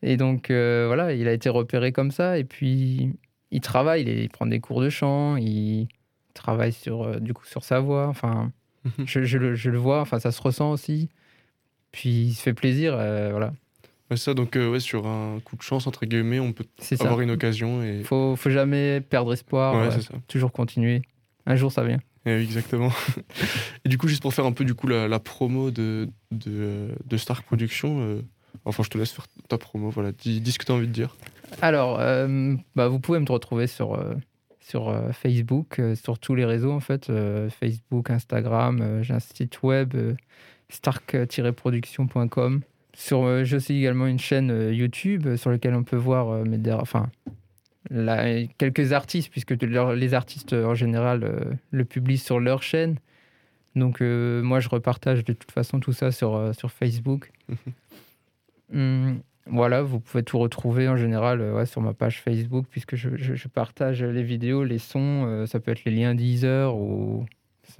Et 0.01 0.15
donc 0.17 0.49
euh, 0.51 0.85
voilà, 0.87 1.13
il 1.13 1.27
a 1.27 1.33
été 1.33 1.49
repéré 1.49 1.91
comme 1.91 2.11
ça. 2.11 2.37
Et 2.37 2.43
puis 2.43 3.13
il 3.51 3.61
travaille, 3.61 4.03
il, 4.03 4.09
il 4.09 4.29
prend 4.29 4.45
des 4.45 4.59
cours 4.59 4.81
de 4.81 4.89
chant, 4.89 5.35
il 5.37 5.87
travaille 6.33 6.71
sur, 6.73 7.03
euh, 7.03 7.19
du 7.19 7.33
coup, 7.33 7.45
sur 7.45 7.63
sa 7.63 7.79
voix. 7.79 8.07
Enfin, 8.07 8.51
je, 9.05 9.23
je 9.23 9.37
le, 9.37 9.55
je 9.55 9.69
le 9.71 9.77
vois, 9.77 10.01
enfin, 10.01 10.19
ça 10.19 10.31
se 10.31 10.41
ressent 10.41 10.71
aussi. 10.71 11.09
Puis 11.91 12.09
il 12.27 12.33
se 12.33 12.41
fait 12.43 12.53
plaisir, 12.53 12.93
voilà, 12.95 13.51
Ouais, 14.11 14.17
ça, 14.17 14.33
donc, 14.33 14.55
ouais, 14.55 14.79
sur 14.79 15.05
un 15.05 15.39
coup 15.43 15.55
de 15.55 15.61
chance, 15.61 15.85
entre 15.85 16.05
guillemets, 16.07 16.39
on 16.39 16.51
peut 16.51 16.65
ça. 16.79 16.95
avoir 17.03 17.21
une 17.21 17.29
occasion. 17.29 17.83
Et... 17.83 18.01
Faut, 18.03 18.35
faut 18.35 18.49
jamais 18.49 19.01
perdre 19.01 19.33
espoir, 19.33 19.75
Ouais, 19.75 20.01
ça. 20.01 20.13
toujours 20.27 20.51
continuer. 20.51 21.03
Un 21.45 21.55
jour, 21.55 21.71
ça 21.71 21.83
vient. 21.83 21.99
Eh 22.25 22.41
exactement. 22.41 22.91
et 23.85 23.89
du 23.89 23.97
coup, 23.97 24.07
juste 24.07 24.21
pour 24.21 24.33
faire 24.33 24.45
un 24.45 24.51
peu 24.51 24.65
du 24.65 24.73
coup 24.73 24.87
la, 24.87 25.19
promo 25.19 25.71
de, 25.71 26.09
de, 26.31 26.89
de 27.05 27.17
Stark 27.17 27.45
Productions, 27.45 28.01
euh, 28.01 28.21
enfin, 28.65 28.83
je 28.83 28.89
te 28.89 28.97
laisse 28.97 29.11
faire 29.11 29.27
ta 29.47 29.57
promo. 29.57 29.89
Voilà, 29.89 30.11
dis, 30.11 30.51
ce 30.51 30.59
que 30.59 30.65
tu 30.65 30.71
as 30.71 30.75
envie 30.75 30.87
de 30.87 30.93
dire. 30.93 31.15
Alors, 31.61 31.99
euh, 31.99 32.55
bah, 32.75 32.87
vous 32.87 32.99
pouvez 32.99 33.19
me 33.19 33.31
retrouver 33.31 33.67
sur, 33.67 33.93
euh, 33.93 34.15
sur 34.59 34.93
Facebook, 35.13 35.81
sur 35.95 36.19
tous 36.19 36.35
les 36.35 36.45
réseaux 36.45 36.71
en 36.71 36.79
fait, 36.79 37.11
Facebook, 37.49 38.09
Instagram. 38.11 39.01
J'ai 39.01 39.13
un 39.13 39.19
site 39.19 39.63
web, 39.63 39.95
stark-production.com. 40.69 42.61
Sur, 42.93 43.45
j'ai 43.45 43.55
aussi 43.55 43.77
également 43.77 44.07
une 44.07 44.19
chaîne 44.19 44.71
YouTube 44.71 45.37
sur 45.37 45.49
laquelle 45.49 45.73
on 45.73 45.83
peut 45.83 45.95
voir 45.95 46.45
mes 46.45 46.59
enfin, 46.73 47.09
la- 47.89 48.45
quelques 48.57 48.93
artistes, 48.93 49.29
puisque 49.31 49.51
leur- 49.61 49.93
les 49.93 50.13
artistes 50.13 50.53
en 50.53 50.75
général 50.75 51.23
euh, 51.23 51.39
le 51.71 51.85
publient 51.85 52.17
sur 52.17 52.39
leur 52.39 52.61
chaîne. 52.63 52.97
Donc 53.75 54.01
euh, 54.01 54.41
moi, 54.41 54.59
je 54.59 54.69
repartage 54.69 55.23
de 55.23 55.33
toute 55.33 55.51
façon 55.51 55.79
tout 55.79 55.93
ça 55.93 56.11
sur, 56.11 56.35
euh, 56.35 56.53
sur 56.53 56.71
Facebook. 56.71 57.31
Hum, 58.73 59.21
voilà, 59.47 59.81
vous 59.81 59.99
pouvez 59.99 60.21
tout 60.23 60.37
retrouver 60.37 60.87
en 60.87 60.95
général 60.95 61.41
ouais, 61.41 61.65
sur 61.65 61.81
ma 61.81 61.93
page 61.93 62.21
Facebook, 62.21 62.65
puisque 62.69 62.95
je, 62.95 63.09
je- 63.15 63.33
je 63.33 63.47
partage 63.47 64.03
les 64.03 64.21
vidéos, 64.21 64.63
les 64.63 64.77
sons, 64.77 65.45
ça 65.47 65.59
peut 65.59 65.71
être 65.71 65.83
les 65.85 65.91
liens 65.91 66.13
Deezer 66.13 66.75
ou 66.75 67.25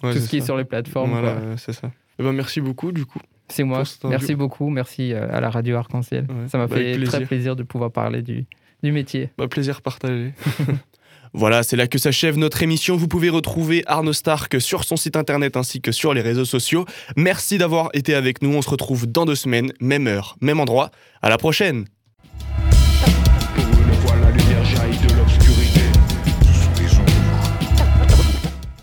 tout 0.00 0.12
ce 0.12 0.28
qui 0.28 0.38
est 0.38 0.40
sur 0.40 0.56
les 0.56 0.64
plateformes. 0.64 1.10
Voilà, 1.10 1.56
c'est 1.56 1.72
ça. 1.72 1.92
Eh 2.18 2.24
ben, 2.24 2.32
merci 2.32 2.60
beaucoup, 2.60 2.90
du 2.90 3.06
coup. 3.06 3.20
C'est 3.48 3.62
moi. 3.62 3.84
Merci 4.04 4.34
beaucoup. 4.34 4.70
Merci 4.70 5.12
à 5.14 5.40
la 5.40 5.50
radio 5.50 5.76
Arc-en-Ciel. 5.76 6.26
Ouais, 6.28 6.48
Ça 6.48 6.58
m'a 6.58 6.66
bah, 6.66 6.74
fait 6.76 6.92
très 6.94 6.98
plaisir. 6.98 7.26
plaisir 7.28 7.56
de 7.56 7.62
pouvoir 7.62 7.92
parler 7.92 8.20
du, 8.22 8.44
du 8.82 8.92
métier. 8.92 9.30
Bah, 9.38 9.48
plaisir 9.48 9.82
partagé. 9.82 10.32
Voilà, 11.34 11.62
c'est 11.62 11.76
là 11.76 11.86
que 11.86 11.98
s'achève 11.98 12.38
notre 12.38 12.62
émission. 12.62 12.96
Vous 12.96 13.08
pouvez 13.08 13.28
retrouver 13.28 13.82
Arnaud 13.86 14.14
Stark 14.14 14.60
sur 14.60 14.84
son 14.84 14.96
site 14.96 15.16
internet 15.16 15.56
ainsi 15.56 15.80
que 15.80 15.92
sur 15.92 16.14
les 16.14 16.22
réseaux 16.22 16.46
sociaux. 16.46 16.86
Merci 17.16 17.58
d'avoir 17.58 17.90
été 17.92 18.14
avec 18.14 18.40
nous. 18.40 18.54
On 18.54 18.62
se 18.62 18.70
retrouve 18.70 19.06
dans 19.06 19.26
deux 19.26 19.34
semaines, 19.34 19.72
même 19.78 20.06
heure, 20.06 20.36
même 20.40 20.58
endroit. 20.58 20.90
À 21.20 21.28
la 21.28 21.36
prochaine! 21.36 21.84